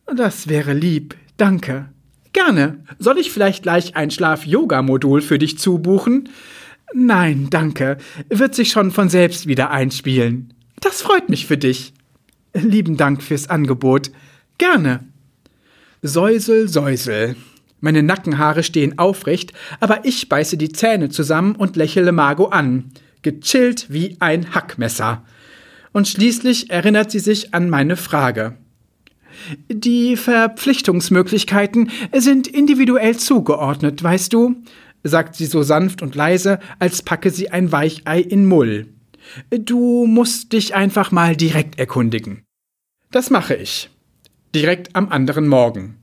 Das 0.07 0.49
wäre 0.49 0.73
lieb. 0.73 1.15
Danke. 1.37 1.91
Gerne. 2.33 2.83
Soll 2.99 3.19
ich 3.19 3.31
vielleicht 3.31 3.65
gleich 3.65 3.97
ein 3.97 4.11
Schlaf-Yoga-Modul 4.11 5.21
für 5.21 5.39
dich 5.39 5.59
zubuchen? 5.59 6.31
Nein, 6.95 7.49
danke. 7.51 7.99
Wird 8.31 8.55
sich 8.55 8.71
schon 8.71 8.93
von 8.93 9.11
selbst 9.11 9.47
wieder 9.47 9.71
einspielen. 9.71 10.55
Das 10.81 11.03
freut 11.03 11.29
mich 11.29 11.47
für 11.47 11.59
dich. 11.59 11.93
Lieben 12.55 12.97
Dank 12.97 13.23
fürs 13.23 13.51
Angebot. 13.51 14.11
Gerne. 14.57 15.05
Säusel, 16.01 16.67
Säusel. 16.69 17.37
Meine 17.83 18.05
Nackenhaare 18.05 18.63
stehen 18.63 18.99
aufrecht, 18.99 19.53
aber 19.81 20.05
ich 20.05 20.29
beiße 20.29 20.57
die 20.57 20.71
Zähne 20.71 21.11
zusammen 21.11 21.57
und 21.57 21.75
lächele 21.75 22.13
Margot 22.13 22.53
an. 22.53 22.93
Gechillt 23.23 23.87
wie 23.91 24.17
ein 24.21 24.55
Hackmesser. 24.55 25.25
Und 25.93 26.07
schließlich 26.07 26.71
erinnert 26.71 27.11
sie 27.11 27.19
sich 27.19 27.53
an 27.55 27.69
meine 27.69 27.97
Frage. 27.97 28.57
Die 29.69 30.17
Verpflichtungsmöglichkeiten 30.17 31.91
sind 32.15 32.47
individuell 32.47 33.17
zugeordnet, 33.17 34.03
weißt 34.03 34.33
du? 34.33 34.57
sagt 35.03 35.35
sie 35.35 35.47
so 35.47 35.65
sanft 35.65 36.01
und 36.03 36.15
leise, 36.15 36.61
als 36.79 37.03
packe 37.03 37.31
sie 37.31 37.51
ein 37.51 37.73
Weichei 37.73 38.21
in 38.21 38.47
Mull. 38.47 38.95
Du 39.51 40.07
musst 40.07 40.53
dich 40.53 40.77
einfach 40.77 41.11
mal 41.11 41.35
direkt 41.35 41.81
erkundigen. 41.81 42.45
Das 43.11 43.29
mache 43.29 43.57
ich. 43.57 43.91
Direkt 44.55 44.95
am 44.95 45.09
anderen 45.09 45.49
Morgen. 45.49 46.02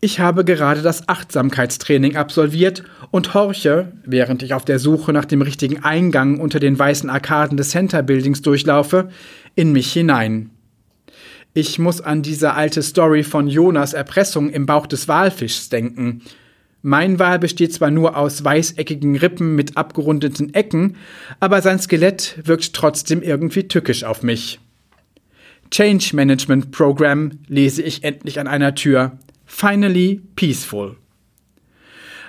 Ich 0.00 0.20
habe 0.20 0.44
gerade 0.44 0.80
das 0.80 1.08
Achtsamkeitstraining 1.08 2.14
absolviert 2.14 2.84
und 3.10 3.34
horche, 3.34 3.90
während 4.04 4.44
ich 4.44 4.54
auf 4.54 4.64
der 4.64 4.78
Suche 4.78 5.12
nach 5.12 5.24
dem 5.24 5.42
richtigen 5.42 5.82
Eingang 5.82 6.38
unter 6.38 6.60
den 6.60 6.78
weißen 6.78 7.10
Arkaden 7.10 7.56
des 7.56 7.70
Center 7.70 8.04
Buildings 8.04 8.40
durchlaufe, 8.42 9.08
in 9.56 9.72
mich 9.72 9.92
hinein. 9.92 10.50
Ich 11.52 11.80
muss 11.80 12.00
an 12.00 12.22
diese 12.22 12.54
alte 12.54 12.82
Story 12.82 13.24
von 13.24 13.48
Jonas 13.48 13.92
Erpressung 13.92 14.50
im 14.50 14.66
Bauch 14.66 14.86
des 14.86 15.08
Walfischs 15.08 15.68
denken. 15.68 16.22
Mein 16.82 17.18
Wal 17.18 17.40
besteht 17.40 17.74
zwar 17.74 17.90
nur 17.90 18.16
aus 18.16 18.44
weißeckigen 18.44 19.16
Rippen 19.16 19.56
mit 19.56 19.76
abgerundeten 19.76 20.54
Ecken, 20.54 20.94
aber 21.40 21.60
sein 21.60 21.80
Skelett 21.80 22.38
wirkt 22.44 22.72
trotzdem 22.72 23.20
irgendwie 23.20 23.66
tückisch 23.66 24.04
auf 24.04 24.22
mich. 24.22 24.60
Change 25.72 26.14
Management 26.14 26.70
Program 26.70 27.32
lese 27.48 27.82
ich 27.82 28.04
endlich 28.04 28.38
an 28.38 28.46
einer 28.46 28.76
Tür. 28.76 29.18
Finally 29.48 30.20
peaceful. 30.36 30.94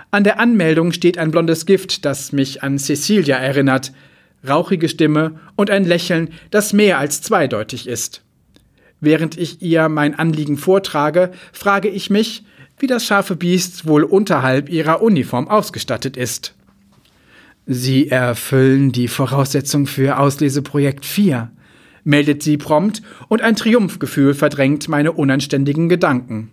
An 0.10 0.24
der 0.24 0.40
Anmeldung 0.40 0.92
steht 0.94 1.20
ein 1.20 1.30
blondes 1.30 1.68
Gift, 1.68 2.06
das 2.06 2.32
mich 2.32 2.64
an 2.64 2.80
Cecilia 2.80 3.36
erinnert, 3.36 3.92
rauchige 4.48 4.90
Stimme 4.90 5.40
und 5.56 5.70
ein 5.70 5.86
Lächeln, 5.86 6.30
das 6.50 6.74
mehr 6.74 6.98
als 6.98 7.22
zweideutig 7.22 7.88
ist. 7.88 8.24
Während 9.02 9.38
ich 9.38 9.62
ihr 9.62 9.90
mein 9.90 10.16
Anliegen 10.16 10.58
vortrage, 10.58 11.32
frage 11.54 11.90
ich 11.90 12.10
mich, 12.10 12.44
wie 12.80 12.88
das 12.88 13.06
scharfe 13.06 13.36
Biest 13.36 13.86
wohl 13.86 14.04
unterhalb 14.04 14.70
ihrer 14.70 15.04
Uniform 15.04 15.48
ausgestattet 15.48 16.18
ist. 16.18 16.56
Sie 17.68 18.10
erfüllen 18.10 18.92
die 18.92 19.10
Voraussetzung 19.10 19.86
für 19.86 20.18
Ausleseprojekt 20.18 21.06
4, 21.06 21.52
meldet 22.04 22.42
sie 22.42 22.58
prompt, 22.58 23.04
und 23.28 23.42
ein 23.42 23.56
Triumphgefühl 23.56 24.34
verdrängt 24.34 24.88
meine 24.88 25.12
unanständigen 25.12 25.90
Gedanken. 25.90 26.52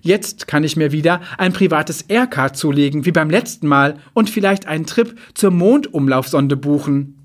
Jetzt 0.00 0.46
kann 0.46 0.64
ich 0.64 0.76
mir 0.76 0.92
wieder 0.92 1.20
ein 1.38 1.52
privates 1.52 2.02
Aircard 2.02 2.56
zulegen, 2.56 3.06
wie 3.06 3.12
beim 3.12 3.30
letzten 3.30 3.66
Mal, 3.66 3.98
und 4.12 4.30
vielleicht 4.30 4.66
einen 4.66 4.86
Trip 4.86 5.18
zur 5.34 5.50
Mondumlaufsonde 5.50 6.56
buchen. 6.56 7.24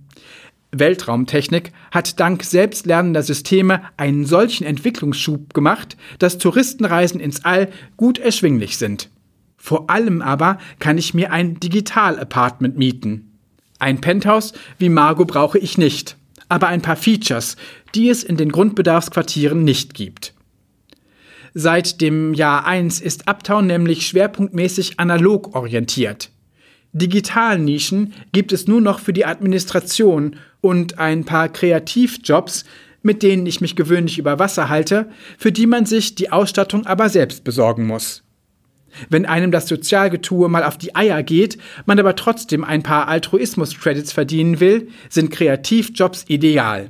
Weltraumtechnik 0.72 1.72
hat 1.92 2.20
dank 2.20 2.44
selbstlernender 2.44 3.24
Systeme 3.24 3.82
einen 3.98 4.26
solchen 4.26 4.66
Entwicklungsschub 4.66 5.54
gemacht, 5.54 5.98
dass 6.20 6.38
Touristenreisen 6.38 7.20
ins 7.20 7.44
All 7.44 7.70
gut 7.98 8.20
erschwinglich 8.20 8.78
sind. 8.78 9.10
Vor 9.58 9.90
allem 9.90 10.22
aber 10.22 10.58
kann 10.80 10.98
ich 10.98 11.14
mir 11.14 11.32
ein 11.32 11.60
Digital-Apartment 11.60 12.78
mieten. 12.78 13.38
Ein 13.80 14.00
Penthouse 14.00 14.54
wie 14.78 14.90
Margot 14.90 15.28
brauche 15.28 15.58
ich 15.58 15.78
nicht, 15.78 16.18
aber 16.50 16.68
ein 16.68 16.82
paar 16.82 16.96
Features, 16.96 17.56
die 17.96 18.10
es 18.10 18.24
in 18.24 18.38
den 18.38 18.52
Grundbedarfsquartieren 18.52 19.64
nicht 19.64 19.94
gibt. 19.94 20.34
Seit 21.54 22.02
dem 22.02 22.34
Jahr 22.34 22.66
1 22.66 23.02
ist 23.02 23.28
Uptown 23.28 23.68
nämlich 23.68 24.08
schwerpunktmäßig 24.08 25.00
analog 25.00 25.56
orientiert. 25.56 26.30
Digitalnischen 26.92 28.14
gibt 28.32 28.52
es 28.52 28.68
nur 28.68 28.82
noch 28.82 29.00
für 29.00 29.14
die 29.14 29.26
Administration 29.26 30.36
und 30.62 30.98
ein 30.98 31.24
paar 31.24 31.50
Kreativjobs, 31.50 32.66
mit 33.02 33.24
denen 33.24 33.46
ich 33.46 33.62
mich 33.62 33.76
gewöhnlich 33.76 34.18
über 34.18 34.40
Wasser 34.40 34.70
halte, 34.70 35.10
für 35.38 35.52
die 35.52 35.68
man 35.68 35.86
sich 35.86 36.16
die 36.16 36.32
Ausstattung 36.32 36.86
aber 36.86 37.10
selbst 37.10 37.44
besorgen 37.44 37.86
muss. 37.86 38.24
Wenn 39.10 39.28
einem 39.28 39.52
das 39.52 39.68
Sozialgetue 39.68 40.50
mal 40.50 40.64
auf 40.64 40.78
die 40.78 40.96
Eier 40.96 41.22
geht, 41.22 41.60
man 41.86 42.00
aber 42.00 42.16
trotzdem 42.16 42.64
ein 42.64 42.82
paar 42.82 43.08
Altruismus-Credits 43.08 44.12
verdienen 44.12 44.60
will, 44.60 44.90
sind 45.10 45.30
Kreativjobs 45.30 46.26
ideal. 46.28 46.90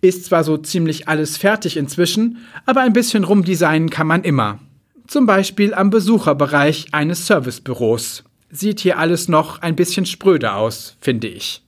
Ist 0.00 0.24
zwar 0.24 0.44
so 0.44 0.56
ziemlich 0.56 1.08
alles 1.08 1.36
fertig 1.36 1.76
inzwischen, 1.76 2.38
aber 2.66 2.82
ein 2.82 2.92
bisschen 2.92 3.24
rumdesignen 3.24 3.90
kann 3.90 4.06
man 4.06 4.24
immer. 4.24 4.58
Zum 5.06 5.26
Beispiel 5.26 5.74
am 5.74 5.90
Besucherbereich 5.90 6.86
eines 6.92 7.26
Servicebüros 7.26 8.24
sieht 8.50 8.80
hier 8.80 8.98
alles 8.98 9.28
noch 9.28 9.62
ein 9.62 9.76
bisschen 9.76 10.06
spröde 10.06 10.52
aus, 10.52 10.96
finde 11.00 11.28
ich. 11.28 11.62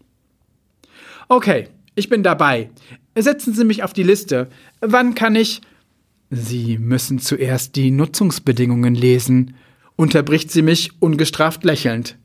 Okay, 1.28 1.68
ich 1.94 2.08
bin 2.08 2.22
dabei. 2.22 2.70
Setzen 3.16 3.54
Sie 3.54 3.64
mich 3.64 3.82
auf 3.82 3.92
die 3.92 4.02
Liste. 4.02 4.48
Wann 4.80 5.14
kann 5.14 5.34
ich. 5.34 5.62
Sie 6.30 6.78
müssen 6.78 7.18
zuerst 7.18 7.76
die 7.76 7.90
Nutzungsbedingungen 7.90 8.94
lesen, 8.94 9.54
unterbricht 9.96 10.50
sie 10.50 10.62
mich 10.62 10.90
ungestraft 11.00 11.64
lächelnd. 11.64 12.16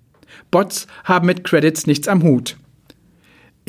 Bots 0.51 0.87
haben 1.03 1.27
mit 1.27 1.43
Credits 1.43 1.85
nichts 1.85 2.07
am 2.07 2.23
Hut. 2.23 2.57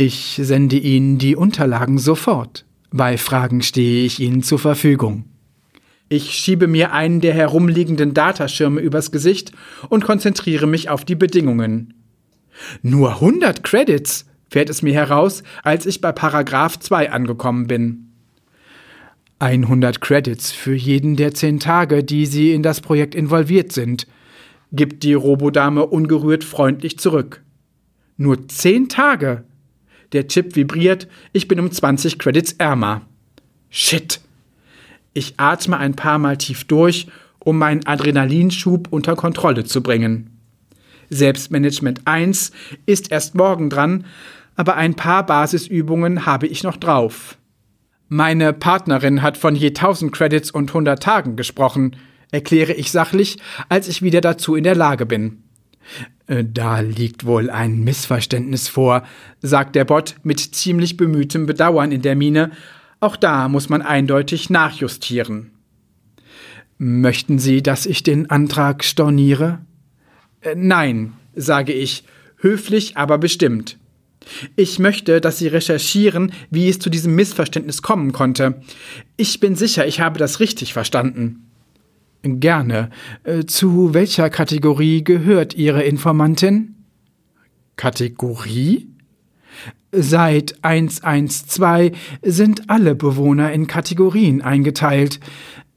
Ich 0.01 0.41
sende 0.43 0.77
Ihnen 0.77 1.19
die 1.19 1.37
Unterlagen 1.37 1.99
sofort. 1.99 2.65
Bei 2.91 3.19
Fragen 3.19 3.61
stehe 3.61 4.07
ich 4.07 4.19
Ihnen 4.19 4.43
zur 4.43 4.59
Verfügung. 4.59 5.27
Ich 6.09 6.31
schiebe 6.31 6.69
mir 6.69 6.95
einen 6.95 7.21
der 7.21 7.35
herumliegenden 7.35 8.15
Dataschirme 8.15 8.81
übers 8.81 9.13
Gesicht 9.13 9.53
und 9.91 10.03
konzentriere 10.03 10.67
mich 10.67 10.89
auf 10.89 11.05
die 11.05 11.17
Bedingungen. 11.17 11.93
Nur 12.81 13.17
100 13.17 13.63
Credits, 13.63 14.25
fährt 14.49 14.71
es 14.71 14.81
mir 14.81 14.95
heraus, 14.95 15.43
als 15.65 15.85
ich 15.85 16.01
bei 16.01 16.13
Paragraph 16.13 16.79
2 16.79 17.13
angekommen 17.13 17.67
bin. 17.67 18.13
100 19.39 20.01
Credits 20.01 20.51
für 20.51 20.75
jeden 20.75 21.17
der 21.17 21.35
zehn 21.35 21.61
Tage, 21.61 22.03
die 22.05 22.25
Sie 22.25 22.55
in 22.55 22.63
das 22.63 22.81
Projekt 22.81 23.15
involviert 23.15 23.71
sind, 23.73 24.07
gibt 24.73 25.03
die 25.03 25.13
Robodame 25.13 25.85
ungerührt 25.85 26.43
freundlich 26.43 26.99
zurück. 26.99 27.43
Nur 28.17 28.49
zehn 28.49 28.89
Tage? 28.89 29.45
Der 30.13 30.27
Chip 30.27 30.57
vibriert, 30.57 31.09
ich 31.33 31.47
bin 31.47 31.61
um 31.61 31.71
20 31.71 32.19
Credits 32.19 32.53
ärmer. 32.55 33.03
Shit! 33.71 34.21
Ich 35.13 35.35
atme 35.39 35.77
ein 35.79 35.95
paar 35.95 36.19
Mal 36.19 36.37
tief 36.37 36.65
durch, 36.65 37.07
um 37.39 37.59
meinen 37.59 37.87
Adrenalinschub 37.87 38.89
unter 38.91 39.17
Kontrolle 39.17 39.65
zu 39.65 39.83
bringen. 39.83 40.37
Selbstmanagement 41.11 42.03
1 42.05 42.53
ist 42.87 43.11
erst 43.11 43.35
morgen 43.35 43.71
dran, 43.71 44.05
aber 44.57 44.77
ein 44.77 44.95
paar 44.95 45.27
Basisübungen 45.27 46.27
habe 46.27 46.47
ich 46.47 46.63
noch 46.63 46.77
drauf. 46.77 47.37
Meine 48.09 48.53
Partnerin 48.53 49.23
hat 49.23 49.37
von 49.37 49.55
je 49.55 49.69
1000 49.69 50.13
Credits 50.13 50.51
und 50.51 50.71
100 50.71 51.03
Tagen 51.03 51.37
gesprochen, 51.37 51.97
erkläre 52.33 52.73
ich 52.73 52.91
sachlich, 52.91 53.39
als 53.69 53.89
ich 53.89 54.03
wieder 54.03 54.21
dazu 54.21 54.55
in 54.55 54.65
der 54.65 54.75
Lage 54.75 55.07
bin. 55.07 55.43
Äh, 56.31 56.45
da 56.45 56.81
liegt 56.81 57.27
wohl 57.27 57.51
ein 57.51 57.81
Missverständnis 57.81 58.69
vor, 58.69 59.03
sagt 59.43 59.75
der 59.75 59.85
Bot 59.85 60.15
mit 60.23 60.41
ziemlich 60.41 60.97
bemühtem 60.97 61.45
Bedauern 61.45 61.93
in 61.93 62.01
der 62.01 62.17
Miene 62.17 62.53
auch 63.01 63.17
da 63.17 63.49
muss 63.49 63.71
man 63.71 63.81
eindeutig 63.81 64.51
nachjustieren. 64.51 65.53
Möchten 66.77 67.39
Sie, 67.39 67.63
dass 67.63 67.87
ich 67.87 68.03
den 68.03 68.31
Antrag 68.31 68.85
storniere? 68.85 69.61
Äh, 70.43 70.55
nein, 70.55 71.15
sage 71.35 71.73
ich, 71.73 72.05
höflich, 72.37 72.97
aber 72.97 73.19
bestimmt. 73.19 73.79
Ich 74.55 74.79
möchte, 74.79 75.21
dass 75.21 75.39
Sie 75.39 75.49
recherchieren, 75.49 76.33
wie 76.51 76.69
es 76.69 76.79
zu 76.79 76.91
diesem 76.91 77.15
Missverständnis 77.15 77.81
kommen 77.81 78.13
konnte. 78.13 78.61
Ich 79.17 79.41
bin 79.41 79.57
sicher, 79.57 79.87
ich 79.87 80.01
habe 80.01 80.19
das 80.19 80.41
richtig 80.41 80.75
verstanden. 80.75 81.50
Gerne. 82.23 82.91
Äh, 83.25 83.45
zu 83.47 83.95
welcher 83.95 84.29
Kategorie 84.29 85.03
gehört 85.03 85.55
Ihre 85.55 85.83
Informantin? 85.83 86.75
Kategorie? 87.77 88.89
Seit 89.93 90.63
112 90.63 91.97
sind 92.23 92.71
alle 92.71 92.95
Bewohner 92.95 93.53
in 93.53 93.67
Kategorien 93.67 94.43
eingeteilt. 94.43 95.19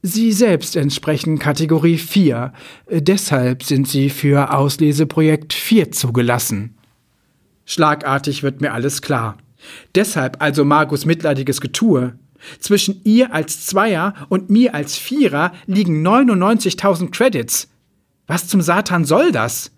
Sie 0.02 0.32
selbst 0.32 0.76
entsprechen 0.76 1.38
Kategorie 1.38 1.96
4, 1.96 2.52
deshalb 2.90 3.62
sind 3.62 3.88
sie 3.88 4.10
für 4.10 4.52
Ausleseprojekt 4.52 5.54
4 5.54 5.92
zugelassen. 5.92 6.74
Schlagartig 7.64 8.42
wird 8.42 8.60
mir 8.60 8.74
alles 8.74 9.00
klar. 9.00 9.38
Deshalb 9.94 10.42
also 10.42 10.64
Margus 10.64 11.06
mitleidiges 11.06 11.60
Getue. 11.62 12.18
Zwischen 12.58 13.00
ihr 13.04 13.32
als 13.32 13.66
Zweier 13.66 14.14
und 14.28 14.50
mir 14.50 14.74
als 14.74 14.96
Vierer 14.96 15.52
liegen 15.66 16.06
99.000 16.06 17.10
Credits. 17.10 17.68
Was 18.26 18.48
zum 18.48 18.60
Satan 18.60 19.04
soll 19.04 19.32
das? 19.32 19.70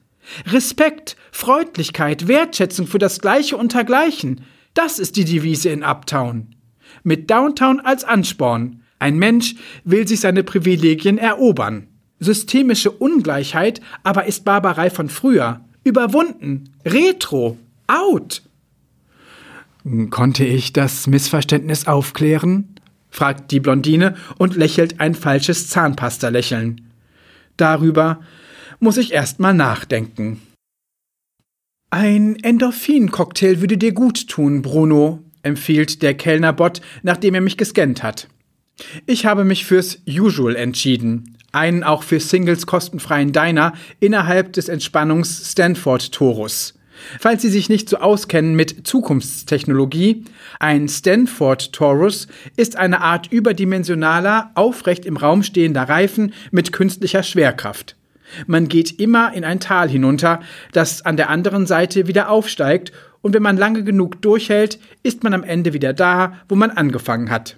Respekt, 0.46 1.16
Freundlichkeit, 1.32 2.28
Wertschätzung 2.28 2.86
für 2.86 2.98
das 2.98 3.20
Gleiche 3.20 3.56
untergleichen. 3.56 4.42
Das 4.74 4.98
ist 4.98 5.16
die 5.16 5.24
Devise 5.24 5.68
in 5.68 5.82
Uptown. 5.82 6.54
Mit 7.02 7.30
Downtown 7.30 7.80
als 7.80 8.04
Ansporn. 8.04 8.82
Ein 8.98 9.18
Mensch 9.18 9.54
will 9.84 10.08
sich 10.08 10.20
seine 10.20 10.42
Privilegien 10.42 11.18
erobern. 11.18 11.88
Systemische 12.18 12.90
Ungleichheit 12.90 13.80
aber 14.02 14.26
ist 14.26 14.44
Barbarei 14.44 14.90
von 14.90 15.08
früher. 15.08 15.60
Überwunden. 15.84 16.70
Retro. 16.84 17.58
Out. 17.86 18.42
Konnte 20.10 20.44
ich 20.44 20.72
das 20.72 21.06
Missverständnis 21.06 21.86
aufklären? 21.86 22.74
fragt 23.08 23.52
die 23.52 23.60
Blondine 23.60 24.16
und 24.36 24.56
lächelt 24.56 25.00
ein 25.00 25.14
falsches 25.14 25.68
Zahnpasta-Lächeln. 25.68 26.80
Darüber 27.56 28.20
muss 28.80 28.96
ich 28.96 29.12
erst 29.12 29.38
mal 29.38 29.54
nachdenken. 29.54 30.42
Ein 31.90 32.36
Endorphin-Cocktail 32.42 33.60
würde 33.60 33.78
dir 33.78 33.92
gut 33.92 34.26
tun, 34.26 34.60
Bruno, 34.60 35.22
empfiehlt 35.42 36.02
der 36.02 36.14
Kellnerbot, 36.14 36.80
nachdem 37.02 37.34
er 37.34 37.40
mich 37.40 37.56
gescannt 37.56 38.02
hat. 38.02 38.28
Ich 39.06 39.24
habe 39.24 39.44
mich 39.44 39.64
fürs 39.64 40.00
Usual 40.06 40.56
entschieden, 40.56 41.38
einen 41.52 41.84
auch 41.84 42.02
für 42.02 42.18
Singles 42.18 42.66
kostenfreien 42.66 43.32
Diner 43.32 43.72
innerhalb 44.00 44.52
des 44.52 44.68
Entspannungs 44.68 45.52
Stanford 45.52 46.12
Torus. 46.12 46.74
Falls 47.20 47.42
Sie 47.42 47.48
sich 47.48 47.68
nicht 47.68 47.88
so 47.88 47.98
auskennen 47.98 48.54
mit 48.54 48.86
Zukunftstechnologie, 48.86 50.24
ein 50.58 50.88
Stanford 50.88 51.72
Torus 51.72 52.28
ist 52.56 52.76
eine 52.76 53.00
Art 53.00 53.32
überdimensionaler, 53.32 54.50
aufrecht 54.54 55.04
im 55.04 55.16
Raum 55.16 55.42
stehender 55.42 55.82
Reifen 55.82 56.32
mit 56.50 56.72
künstlicher 56.72 57.22
Schwerkraft. 57.22 57.96
Man 58.46 58.68
geht 58.68 58.98
immer 58.98 59.32
in 59.34 59.44
ein 59.44 59.60
Tal 59.60 59.88
hinunter, 59.88 60.40
das 60.72 61.02
an 61.02 61.16
der 61.16 61.30
anderen 61.30 61.66
Seite 61.66 62.06
wieder 62.06 62.28
aufsteigt, 62.28 62.92
und 63.22 63.34
wenn 63.34 63.42
man 63.42 63.56
lange 63.56 63.82
genug 63.82 64.22
durchhält, 64.22 64.78
ist 65.02 65.24
man 65.24 65.34
am 65.34 65.42
Ende 65.42 65.72
wieder 65.72 65.92
da, 65.92 66.34
wo 66.48 66.54
man 66.54 66.70
angefangen 66.70 67.30
hat. 67.30 67.56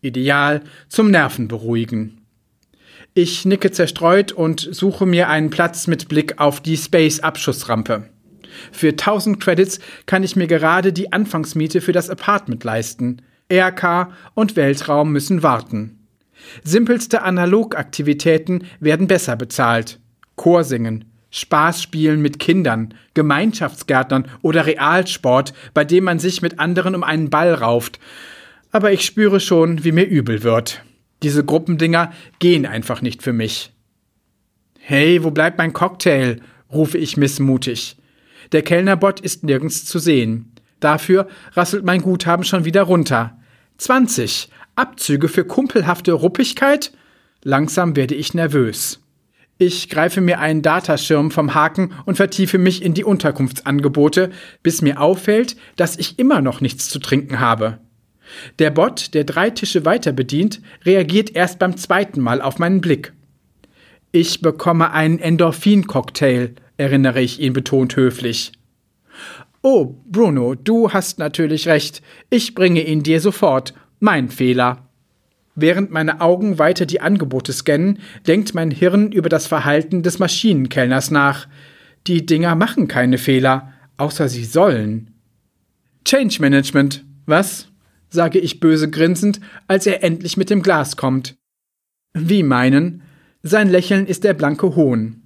Ideal 0.00 0.62
zum 0.88 1.10
Nervenberuhigen. 1.10 2.22
Ich 3.12 3.44
nicke 3.44 3.70
zerstreut 3.70 4.32
und 4.32 4.66
suche 4.70 5.04
mir 5.04 5.28
einen 5.28 5.50
Platz 5.50 5.88
mit 5.88 6.08
Blick 6.08 6.38
auf 6.38 6.60
die 6.60 6.76
Space-Abschussrampe. 6.76 8.08
Für 8.72 8.90
1000 8.90 9.40
Credits 9.40 9.80
kann 10.06 10.22
ich 10.22 10.36
mir 10.36 10.46
gerade 10.46 10.92
die 10.92 11.12
Anfangsmiete 11.12 11.80
für 11.80 11.92
das 11.92 12.10
Apartment 12.10 12.64
leisten. 12.64 13.22
RK 13.52 14.12
und 14.34 14.56
Weltraum 14.56 15.12
müssen 15.12 15.42
warten. 15.42 15.98
Simpelste 16.62 17.22
Analogaktivitäten 17.22 18.64
werden 18.80 19.06
besser 19.06 19.36
bezahlt. 19.36 19.98
Chorsingen, 20.36 21.04
Spaßspielen 21.30 22.20
mit 22.20 22.38
Kindern, 22.38 22.94
Gemeinschaftsgärtnern 23.14 24.28
oder 24.42 24.66
Realsport, 24.66 25.52
bei 25.74 25.84
dem 25.84 26.04
man 26.04 26.18
sich 26.18 26.42
mit 26.42 26.58
anderen 26.58 26.94
um 26.94 27.04
einen 27.04 27.30
Ball 27.30 27.54
rauft. 27.54 28.00
Aber 28.72 28.92
ich 28.92 29.04
spüre 29.04 29.40
schon, 29.40 29.84
wie 29.84 29.92
mir 29.92 30.04
übel 30.06 30.42
wird. 30.42 30.82
Diese 31.22 31.44
Gruppendinger 31.44 32.12
gehen 32.38 32.66
einfach 32.66 33.02
nicht 33.02 33.22
für 33.22 33.32
mich. 33.32 33.72
Hey, 34.78 35.22
wo 35.22 35.30
bleibt 35.30 35.58
mein 35.58 35.72
Cocktail? 35.72 36.40
rufe 36.72 36.98
ich 36.98 37.16
missmutig. 37.16 37.96
Der 38.52 38.62
Kellnerbot 38.62 39.20
ist 39.20 39.44
nirgends 39.44 39.84
zu 39.84 39.98
sehen. 39.98 40.52
Dafür 40.80 41.28
rasselt 41.52 41.84
mein 41.84 42.02
Guthaben 42.02 42.44
schon 42.44 42.64
wieder 42.64 42.82
runter. 42.82 43.38
20. 43.78 44.48
Abzüge 44.76 45.28
für 45.28 45.44
kumpelhafte 45.44 46.12
Ruppigkeit? 46.12 46.92
Langsam 47.42 47.96
werde 47.96 48.14
ich 48.14 48.34
nervös. 48.34 49.00
Ich 49.58 49.90
greife 49.90 50.22
mir 50.22 50.40
einen 50.40 50.62
Dataschirm 50.62 51.30
vom 51.30 51.54
Haken 51.54 51.92
und 52.06 52.16
vertiefe 52.16 52.56
mich 52.56 52.82
in 52.82 52.94
die 52.94 53.04
Unterkunftsangebote, 53.04 54.30
bis 54.62 54.80
mir 54.80 55.00
auffällt, 55.00 55.56
dass 55.76 55.98
ich 55.98 56.18
immer 56.18 56.40
noch 56.40 56.62
nichts 56.62 56.88
zu 56.88 56.98
trinken 56.98 57.40
habe. 57.40 57.78
Der 58.58 58.70
Bot, 58.70 59.12
der 59.12 59.24
drei 59.24 59.50
Tische 59.50 59.84
weiter 59.84 60.12
bedient, 60.12 60.62
reagiert 60.84 61.36
erst 61.36 61.58
beim 61.58 61.76
zweiten 61.76 62.20
Mal 62.20 62.40
auf 62.40 62.58
meinen 62.58 62.80
Blick. 62.80 63.12
Ich 64.12 64.40
bekomme 64.40 64.92
einen 64.92 65.18
Endorphin-Cocktail, 65.18 66.54
erinnere 66.80 67.20
ich 67.20 67.40
ihn 67.40 67.52
betont 67.52 67.94
höflich. 67.94 68.52
Oh, 69.62 69.94
Bruno, 70.06 70.54
du 70.54 70.90
hast 70.90 71.18
natürlich 71.18 71.68
recht. 71.68 72.00
Ich 72.30 72.54
bringe 72.54 72.82
ihn 72.82 73.02
dir 73.02 73.20
sofort. 73.20 73.74
Mein 73.98 74.30
Fehler. 74.30 74.88
Während 75.54 75.90
meine 75.90 76.22
Augen 76.22 76.58
weiter 76.58 76.86
die 76.86 77.02
Angebote 77.02 77.52
scannen, 77.52 77.98
denkt 78.26 78.54
mein 78.54 78.70
Hirn 78.70 79.12
über 79.12 79.28
das 79.28 79.46
Verhalten 79.46 80.02
des 80.02 80.18
Maschinenkellners 80.18 81.10
nach. 81.10 81.46
Die 82.06 82.24
Dinger 82.24 82.54
machen 82.54 82.88
keine 82.88 83.18
Fehler, 83.18 83.74
außer 83.98 84.30
sie 84.30 84.46
sollen. 84.46 85.10
Change 86.06 86.40
Management, 86.40 87.04
was? 87.26 87.68
sage 88.08 88.38
ich 88.38 88.58
böse 88.58 88.90
grinsend, 88.90 89.38
als 89.68 89.86
er 89.86 90.02
endlich 90.02 90.38
mit 90.38 90.48
dem 90.48 90.62
Glas 90.62 90.96
kommt. 90.96 91.36
Wie 92.14 92.42
meinen? 92.42 93.02
Sein 93.42 93.68
Lächeln 93.68 94.06
ist 94.06 94.24
der 94.24 94.34
blanke 94.34 94.74
Hohn. 94.74 95.22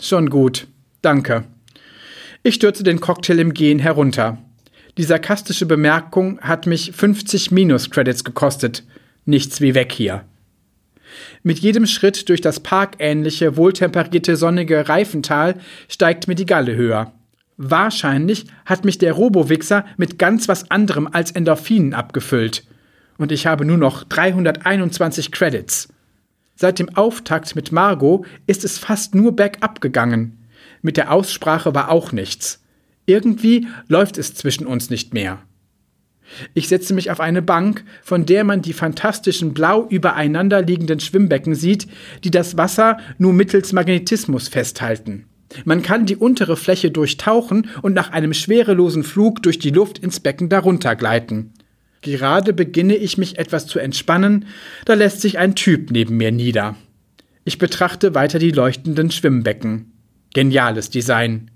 Schon 0.00 0.30
gut. 0.30 0.66
Danke. 1.02 1.44
Ich 2.42 2.54
stürze 2.54 2.82
den 2.82 3.00
Cocktail 3.00 3.38
im 3.38 3.54
Gehen 3.54 3.78
herunter. 3.78 4.38
Die 4.98 5.04
sarkastische 5.04 5.66
Bemerkung 5.66 6.40
hat 6.40 6.66
mich 6.66 6.92
50 6.92 7.50
Minus-Credits 7.50 8.24
gekostet. 8.24 8.84
Nichts 9.24 9.60
wie 9.60 9.74
weg 9.74 9.92
hier. 9.92 10.24
Mit 11.42 11.58
jedem 11.58 11.86
Schritt 11.86 12.28
durch 12.28 12.40
das 12.40 12.60
parkähnliche, 12.60 13.56
wohltemperierte, 13.56 14.36
sonnige 14.36 14.88
Reifental 14.88 15.56
steigt 15.88 16.28
mir 16.28 16.34
die 16.34 16.46
Galle 16.46 16.76
höher. 16.76 17.12
Wahrscheinlich 17.56 18.46
hat 18.64 18.84
mich 18.84 18.98
der 18.98 19.12
Robowichser 19.12 19.86
mit 19.96 20.18
ganz 20.18 20.48
was 20.48 20.70
anderem 20.70 21.08
als 21.10 21.30
Endorphinen 21.30 21.94
abgefüllt. 21.94 22.64
Und 23.18 23.32
ich 23.32 23.46
habe 23.46 23.64
nur 23.64 23.78
noch 23.78 24.04
321 24.04 25.32
Credits. 25.32 25.88
Seit 26.56 26.78
dem 26.78 26.96
Auftakt 26.96 27.54
mit 27.54 27.70
Margot 27.70 28.26
ist 28.46 28.64
es 28.64 28.78
fast 28.78 29.14
nur 29.14 29.36
bergab 29.36 29.82
gegangen. 29.82 30.38
Mit 30.80 30.96
der 30.96 31.12
Aussprache 31.12 31.74
war 31.74 31.90
auch 31.90 32.12
nichts. 32.12 32.62
Irgendwie 33.04 33.68
läuft 33.88 34.18
es 34.18 34.34
zwischen 34.34 34.66
uns 34.66 34.90
nicht 34.90 35.14
mehr. 35.14 35.38
Ich 36.54 36.68
setze 36.68 36.92
mich 36.94 37.10
auf 37.10 37.20
eine 37.20 37.42
Bank, 37.42 37.84
von 38.02 38.26
der 38.26 38.42
man 38.42 38.62
die 38.62 38.72
fantastischen 38.72 39.54
blau 39.54 39.86
übereinander 39.88 40.62
liegenden 40.62 40.98
Schwimmbecken 40.98 41.54
sieht, 41.54 41.86
die 42.24 42.30
das 42.30 42.56
Wasser 42.56 42.98
nur 43.18 43.32
mittels 43.32 43.72
Magnetismus 43.72 44.48
festhalten. 44.48 45.26
Man 45.64 45.82
kann 45.82 46.06
die 46.06 46.16
untere 46.16 46.56
Fläche 46.56 46.90
durchtauchen 46.90 47.68
und 47.82 47.94
nach 47.94 48.10
einem 48.10 48.34
schwerelosen 48.34 49.04
Flug 49.04 49.42
durch 49.42 49.58
die 49.60 49.70
Luft 49.70 49.98
ins 49.98 50.18
Becken 50.18 50.48
darunter 50.48 50.96
gleiten. 50.96 51.52
Gerade 52.06 52.52
beginne 52.52 52.94
ich 52.94 53.18
mich 53.18 53.36
etwas 53.36 53.66
zu 53.66 53.80
entspannen, 53.80 54.46
da 54.84 54.94
lässt 54.94 55.20
sich 55.20 55.38
ein 55.38 55.56
Typ 55.56 55.90
neben 55.90 56.16
mir 56.16 56.30
nieder. 56.30 56.76
Ich 57.44 57.58
betrachte 57.58 58.14
weiter 58.14 58.38
die 58.38 58.52
leuchtenden 58.52 59.10
Schwimmbecken. 59.10 59.90
Geniales 60.32 60.88
Design. 60.88 61.50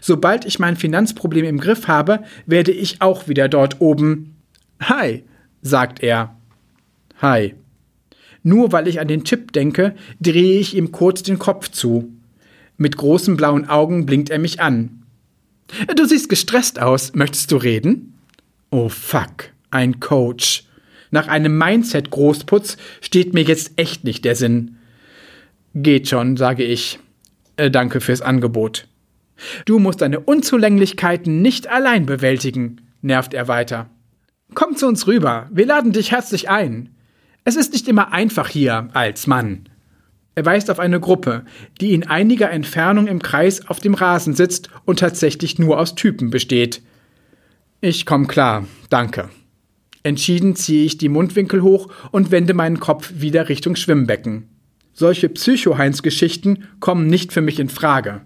Sobald 0.00 0.46
ich 0.46 0.58
mein 0.58 0.76
Finanzproblem 0.76 1.44
im 1.44 1.60
Griff 1.60 1.86
habe, 1.86 2.24
werde 2.46 2.72
ich 2.72 3.02
auch 3.02 3.28
wieder 3.28 3.50
dort 3.50 3.82
oben. 3.82 4.36
Hi, 4.80 5.22
sagt 5.60 6.02
er. 6.02 6.34
Hi. 7.20 7.54
Nur 8.42 8.72
weil 8.72 8.88
ich 8.88 9.00
an 9.00 9.08
den 9.08 9.24
Chip 9.24 9.52
denke, 9.52 9.94
drehe 10.18 10.58
ich 10.58 10.74
ihm 10.74 10.92
kurz 10.92 11.22
den 11.22 11.38
Kopf 11.38 11.68
zu. 11.68 12.10
Mit 12.78 12.96
großen 12.96 13.36
blauen 13.36 13.68
Augen 13.68 14.06
blinkt 14.06 14.30
er 14.30 14.38
mich 14.38 14.62
an. 14.62 15.02
Du 15.94 16.06
siehst 16.06 16.30
gestresst 16.30 16.80
aus. 16.80 17.14
Möchtest 17.14 17.52
du 17.52 17.58
reden? 17.58 18.14
Oh 18.70 18.88
fuck, 18.88 19.50
ein 19.70 20.00
Coach. 20.00 20.64
Nach 21.10 21.28
einem 21.28 21.58
Mindset-Großputz 21.58 22.76
steht 23.00 23.34
mir 23.34 23.42
jetzt 23.42 23.72
echt 23.76 24.04
nicht 24.04 24.24
der 24.24 24.36
Sinn. 24.36 24.76
Geht 25.74 26.08
schon, 26.08 26.36
sage 26.36 26.64
ich. 26.64 26.98
Äh, 27.56 27.70
danke 27.70 28.00
fürs 28.00 28.22
Angebot. 28.22 28.86
Du 29.64 29.78
musst 29.78 30.00
deine 30.00 30.20
Unzulänglichkeiten 30.20 31.42
nicht 31.42 31.68
allein 31.68 32.06
bewältigen, 32.06 32.80
nervt 33.02 33.34
er 33.34 33.48
weiter. 33.48 33.90
Komm 34.54 34.76
zu 34.76 34.86
uns 34.86 35.06
rüber, 35.06 35.48
wir 35.52 35.66
laden 35.66 35.92
dich 35.92 36.10
herzlich 36.12 36.48
ein. 36.48 36.90
Es 37.44 37.56
ist 37.56 37.72
nicht 37.72 37.88
immer 37.88 38.12
einfach 38.12 38.48
hier 38.48 38.88
als 38.92 39.26
Mann. 39.26 39.68
Er 40.34 40.44
weist 40.44 40.70
auf 40.70 40.78
eine 40.78 41.00
Gruppe, 41.00 41.44
die 41.80 41.92
in 41.92 42.06
einiger 42.06 42.50
Entfernung 42.50 43.06
im 43.06 43.20
Kreis 43.20 43.66
auf 43.68 43.80
dem 43.80 43.94
Rasen 43.94 44.34
sitzt 44.34 44.70
und 44.84 44.98
tatsächlich 44.98 45.58
nur 45.58 45.78
aus 45.78 45.94
Typen 45.94 46.30
besteht. 46.30 46.82
Ich 47.80 48.06
komm 48.06 48.26
klar, 48.26 48.66
danke. 48.90 49.30
Entschieden 50.02 50.56
ziehe 50.56 50.84
ich 50.84 50.98
die 50.98 51.08
Mundwinkel 51.08 51.62
hoch 51.62 51.88
und 52.10 52.30
wende 52.30 52.54
meinen 52.54 52.80
Kopf 52.80 53.12
wieder 53.16 53.48
Richtung 53.48 53.76
Schwimmbecken. 53.76 54.48
Solche 54.92 55.28
Psycho-Heinz-Geschichten 55.28 56.68
kommen 56.80 57.06
nicht 57.06 57.32
für 57.32 57.40
mich 57.40 57.60
in 57.60 57.68
Frage. 57.68 58.22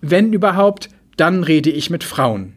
Wenn 0.00 0.32
überhaupt, 0.32 0.90
dann 1.16 1.42
rede 1.44 1.70
ich 1.70 1.90
mit 1.90 2.04
Frauen. 2.04 2.54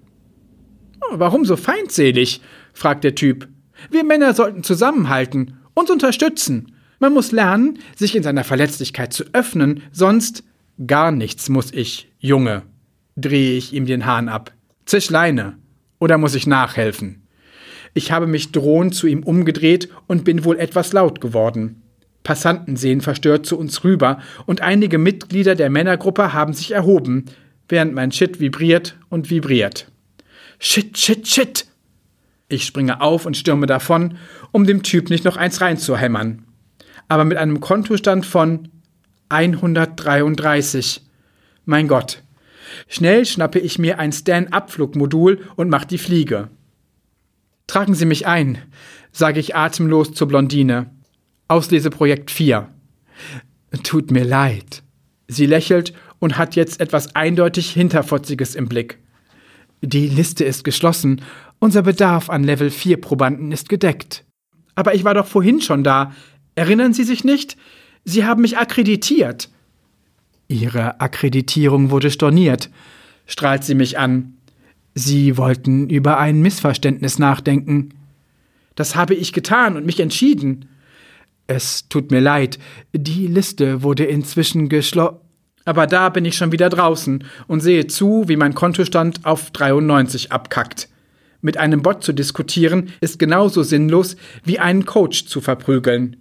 Oh, 1.01 1.15
warum 1.19 1.45
so 1.45 1.55
feindselig? 1.55 2.41
fragt 2.73 3.03
der 3.03 3.15
Typ. 3.15 3.47
Wir 3.89 4.03
Männer 4.03 4.33
sollten 4.33 4.63
zusammenhalten, 4.63 5.57
uns 5.73 5.89
unterstützen. 5.89 6.73
Man 6.99 7.13
muss 7.13 7.31
lernen, 7.31 7.79
sich 7.95 8.15
in 8.15 8.23
seiner 8.23 8.43
Verletzlichkeit 8.43 9.13
zu 9.13 9.23
öffnen, 9.33 9.83
sonst 9.91 10.43
gar 10.85 11.11
nichts 11.11 11.49
muss 11.49 11.71
ich 11.71 12.11
Junge, 12.19 12.63
drehe 13.15 13.57
ich 13.57 13.73
ihm 13.73 13.85
den 13.85 14.05
Hahn 14.05 14.29
ab. 14.29 14.53
Zisch 14.85 15.09
Leine. 15.09 15.57
Oder 15.99 16.17
muss 16.17 16.35
ich 16.35 16.47
nachhelfen? 16.47 17.26
Ich 17.93 18.11
habe 18.11 18.27
mich 18.27 18.51
drohend 18.51 18.95
zu 18.95 19.07
ihm 19.07 19.23
umgedreht 19.23 19.89
und 20.07 20.23
bin 20.23 20.43
wohl 20.45 20.57
etwas 20.59 20.93
laut 20.93 21.21
geworden. 21.21 21.81
Passanten 22.23 22.75
sehen 22.75 23.01
verstört 23.01 23.45
zu 23.45 23.57
uns 23.57 23.83
rüber 23.83 24.19
und 24.45 24.61
einige 24.61 24.97
Mitglieder 24.97 25.55
der 25.55 25.69
Männergruppe 25.69 26.33
haben 26.33 26.53
sich 26.53 26.71
erhoben, 26.71 27.25
während 27.69 27.93
mein 27.93 28.11
Shit 28.11 28.39
vibriert 28.39 28.97
und 29.09 29.29
vibriert. 29.29 29.89
Shit, 30.59 30.97
shit, 30.97 31.27
shit! 31.27 31.65
Ich 32.49 32.65
springe 32.65 33.01
auf 33.01 33.25
und 33.25 33.37
stürme 33.37 33.65
davon, 33.65 34.17
um 34.51 34.65
dem 34.65 34.83
Typ 34.83 35.09
nicht 35.09 35.25
noch 35.25 35.37
eins 35.37 35.61
reinzuhämmern. 35.61 36.43
Aber 37.07 37.25
mit 37.25 37.37
einem 37.37 37.59
Kontostand 37.59 38.25
von 38.25 38.69
133. 39.29 41.01
Mein 41.65 41.87
Gott. 41.87 42.23
Schnell 42.87 43.25
schnappe 43.25 43.59
ich 43.59 43.79
mir 43.79 43.99
ein 43.99 44.11
Stand-Up-Flugmodul 44.11 45.47
und 45.55 45.69
mach 45.69 45.85
die 45.85 45.97
Fliege. 45.97 46.49
Tragen 47.67 47.93
Sie 47.93 48.05
mich 48.05 48.25
ein, 48.25 48.57
sage 49.11 49.39
ich 49.39 49.55
atemlos 49.55 50.13
zur 50.13 50.27
Blondine. 50.27 50.89
Ausleseprojekt 51.47 52.31
4. 52.31 52.69
Tut 53.83 54.11
mir 54.11 54.23
leid. 54.23 54.83
Sie 55.27 55.45
lächelt 55.45 55.93
und 56.19 56.37
hat 56.37 56.55
jetzt 56.55 56.79
etwas 56.79 57.15
eindeutig 57.15 57.71
Hinterfotziges 57.71 58.55
im 58.55 58.67
Blick. 58.67 58.99
Die 59.81 60.07
Liste 60.07 60.43
ist 60.43 60.63
geschlossen. 60.63 61.21
Unser 61.59 61.83
Bedarf 61.83 62.29
an 62.29 62.43
Level 62.43 62.71
4 62.71 62.99
Probanden 62.99 63.51
ist 63.51 63.69
gedeckt. 63.69 64.23
Aber 64.75 64.95
ich 64.95 65.03
war 65.03 65.13
doch 65.13 65.27
vorhin 65.27 65.61
schon 65.61 65.83
da. 65.83 66.13
Erinnern 66.55 66.93
Sie 66.93 67.03
sich 67.03 67.23
nicht? 67.23 67.57
Sie 68.03 68.25
haben 68.25 68.41
mich 68.41 68.57
akkreditiert. 68.57 69.49
Ihre 70.47 71.01
Akkreditierung 71.01 71.91
wurde 71.91 72.09
storniert, 72.09 72.69
strahlt 73.25 73.65
sie 73.65 73.75
mich 73.75 73.99
an. 73.99 74.36
Sie 74.99 75.37
wollten 75.37 75.91
über 75.91 76.17
ein 76.17 76.41
Missverständnis 76.41 77.19
nachdenken. 77.19 77.89
Das 78.73 78.95
habe 78.95 79.13
ich 79.13 79.31
getan 79.31 79.77
und 79.77 79.85
mich 79.85 79.99
entschieden. 79.99 80.69
Es 81.45 81.87
tut 81.87 82.09
mir 82.09 82.19
leid, 82.19 82.57
die 82.93 83.27
Liste 83.27 83.83
wurde 83.83 84.05
inzwischen 84.05 84.69
geschlossen. 84.69 85.17
Aber 85.65 85.85
da 85.85 86.09
bin 86.09 86.25
ich 86.25 86.35
schon 86.35 86.51
wieder 86.51 86.69
draußen 86.69 87.23
und 87.45 87.59
sehe 87.59 87.85
zu, 87.85 88.23
wie 88.27 88.37
mein 88.37 88.55
Kontostand 88.55 89.23
auf 89.23 89.51
93 89.51 90.31
abkackt. 90.31 90.89
Mit 91.41 91.57
einem 91.57 91.83
Bot 91.83 92.03
zu 92.03 92.11
diskutieren 92.11 92.91
ist 92.99 93.19
genauso 93.19 93.61
sinnlos 93.61 94.15
wie 94.45 94.57
einen 94.57 94.85
Coach 94.85 95.25
zu 95.25 95.41
verprügeln. 95.41 96.15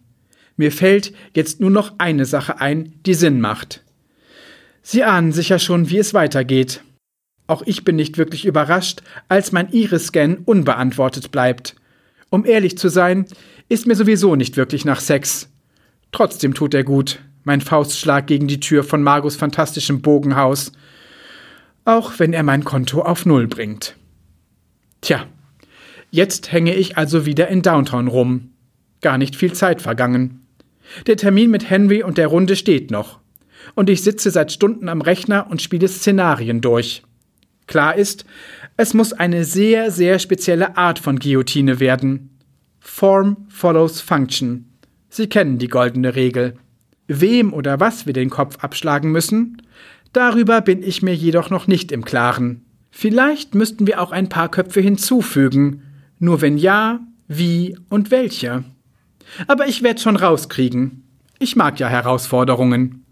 Mir 0.58 0.70
fällt 0.70 1.14
jetzt 1.32 1.60
nur 1.60 1.70
noch 1.70 1.94
eine 1.96 2.26
Sache 2.26 2.60
ein, 2.60 2.92
die 3.06 3.14
Sinn 3.14 3.40
macht. 3.40 3.82
Sie 4.82 5.02
ahnen 5.02 5.32
sicher 5.32 5.58
schon, 5.58 5.88
wie 5.88 5.98
es 5.98 6.12
weitergeht. 6.12 6.82
Auch 7.47 7.62
ich 7.64 7.84
bin 7.84 7.97
nicht 7.97 8.18
wirklich 8.18 8.44
überrascht, 8.44 9.03
als 9.28 9.53
mein 9.53 9.70
Iris-Scan 9.70 10.38
unbeantwortet 10.44 11.30
bleibt. 11.30 11.76
Um 12.30 12.44
ehrlich 12.44 12.76
zu 12.76 12.88
sein, 12.88 13.26
ist 13.68 13.86
mir 13.86 13.94
sowieso 13.94 14.34
nicht 14.34 14.57
wirklich 14.57 14.84
nach 14.84 15.01
Sex. 15.01 15.49
Trotzdem 16.12 16.55
tut 16.55 16.74
er 16.74 16.84
gut, 16.84 17.20
mein 17.44 17.61
Faustschlag 17.61 18.26
gegen 18.26 18.49
die 18.49 18.61
Tür 18.61 18.82
von 18.82 19.03
Margus 19.03 19.36
fantastischem 19.36 20.03
Bogenhaus. 20.03 20.72
Auch 21.84 22.18
wenn 22.18 22.32
er 22.32 22.42
mein 22.42 22.64
Konto 22.64 23.03
auf 23.03 23.26
Null 23.26 23.47
bringt. 23.47 23.97
Tja, 25.01 25.26
jetzt 26.11 26.51
hänge 26.51 26.74
ich 26.74 26.99
also 26.99 27.26
wieder 27.26 27.49
in 27.49 27.62
Downtown 27.62 28.09
rum. 28.09 28.51
Gar 29.03 29.18
nicht 29.18 29.36
viel 29.36 29.53
Zeit 29.53 29.80
vergangen. 29.82 30.47
Der 31.07 31.16
Termin 31.16 31.51
mit 31.51 31.70
Henry 31.70 32.03
und 32.03 32.18
der 32.18 32.26
Runde 32.26 32.57
steht 32.57 32.90
noch 32.90 33.20
und 33.74 33.90
ich 33.90 34.03
sitze 34.03 34.30
seit 34.30 34.53
Stunden 34.53 34.88
am 34.88 35.01
Rechner 35.01 35.49
und 35.51 35.62
spiele 35.62 35.88
Szenarien 35.88 36.61
durch. 36.61 37.03
Klar 37.66 37.96
ist, 37.96 38.24
es 38.76 38.94
muss 38.94 39.12
eine 39.12 39.44
sehr, 39.44 39.90
sehr 39.90 40.18
spezielle 40.18 40.76
Art 40.76 40.98
von 40.98 41.18
Guillotine 41.18 41.80
werden. 41.80 42.38
Form 42.78 43.46
follows 43.48 44.00
Function. 44.00 44.72
Sie 45.08 45.28
kennen 45.28 45.58
die 45.58 45.68
goldene 45.68 46.14
Regel. 46.14 46.54
Wem 47.08 47.52
oder 47.52 47.80
was 47.80 48.06
wir 48.06 48.12
den 48.12 48.30
Kopf 48.30 48.58
abschlagen 48.62 49.10
müssen, 49.12 49.62
darüber 50.12 50.60
bin 50.60 50.82
ich 50.82 51.02
mir 51.02 51.14
jedoch 51.14 51.50
noch 51.50 51.66
nicht 51.66 51.92
im 51.92 52.04
Klaren. 52.04 52.64
Vielleicht 52.90 53.54
müssten 53.54 53.86
wir 53.86 54.00
auch 54.00 54.12
ein 54.12 54.28
paar 54.28 54.50
Köpfe 54.50 54.80
hinzufügen, 54.80 55.82
nur 56.18 56.40
wenn 56.40 56.56
ja, 56.58 57.00
wie 57.28 57.76
und 57.88 58.10
welche. 58.10 58.64
Aber 59.46 59.66
ich 59.66 59.82
werde 59.82 60.00
schon 60.00 60.16
rauskriegen. 60.16 61.04
Ich 61.38 61.56
mag 61.56 61.78
ja 61.78 61.88
Herausforderungen. 61.88 63.04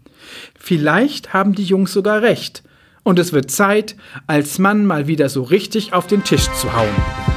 Vielleicht 0.57 1.33
haben 1.33 1.53
die 1.53 1.63
Jungs 1.63 1.93
sogar 1.93 2.21
recht. 2.21 2.63
Und 3.05 3.19
es 3.19 3.33
wird 3.33 3.51
Zeit, 3.51 3.95
als 4.25 4.57
Mann 4.57 4.87
mal 4.87 5.05
wieder 5.05 5.29
so 5.29 5.43
richtig 5.43 5.93
auf 5.93 6.07
den 6.07 6.23
Tisch 6.23 6.51
zu 6.53 6.75
hauen. 6.75 7.34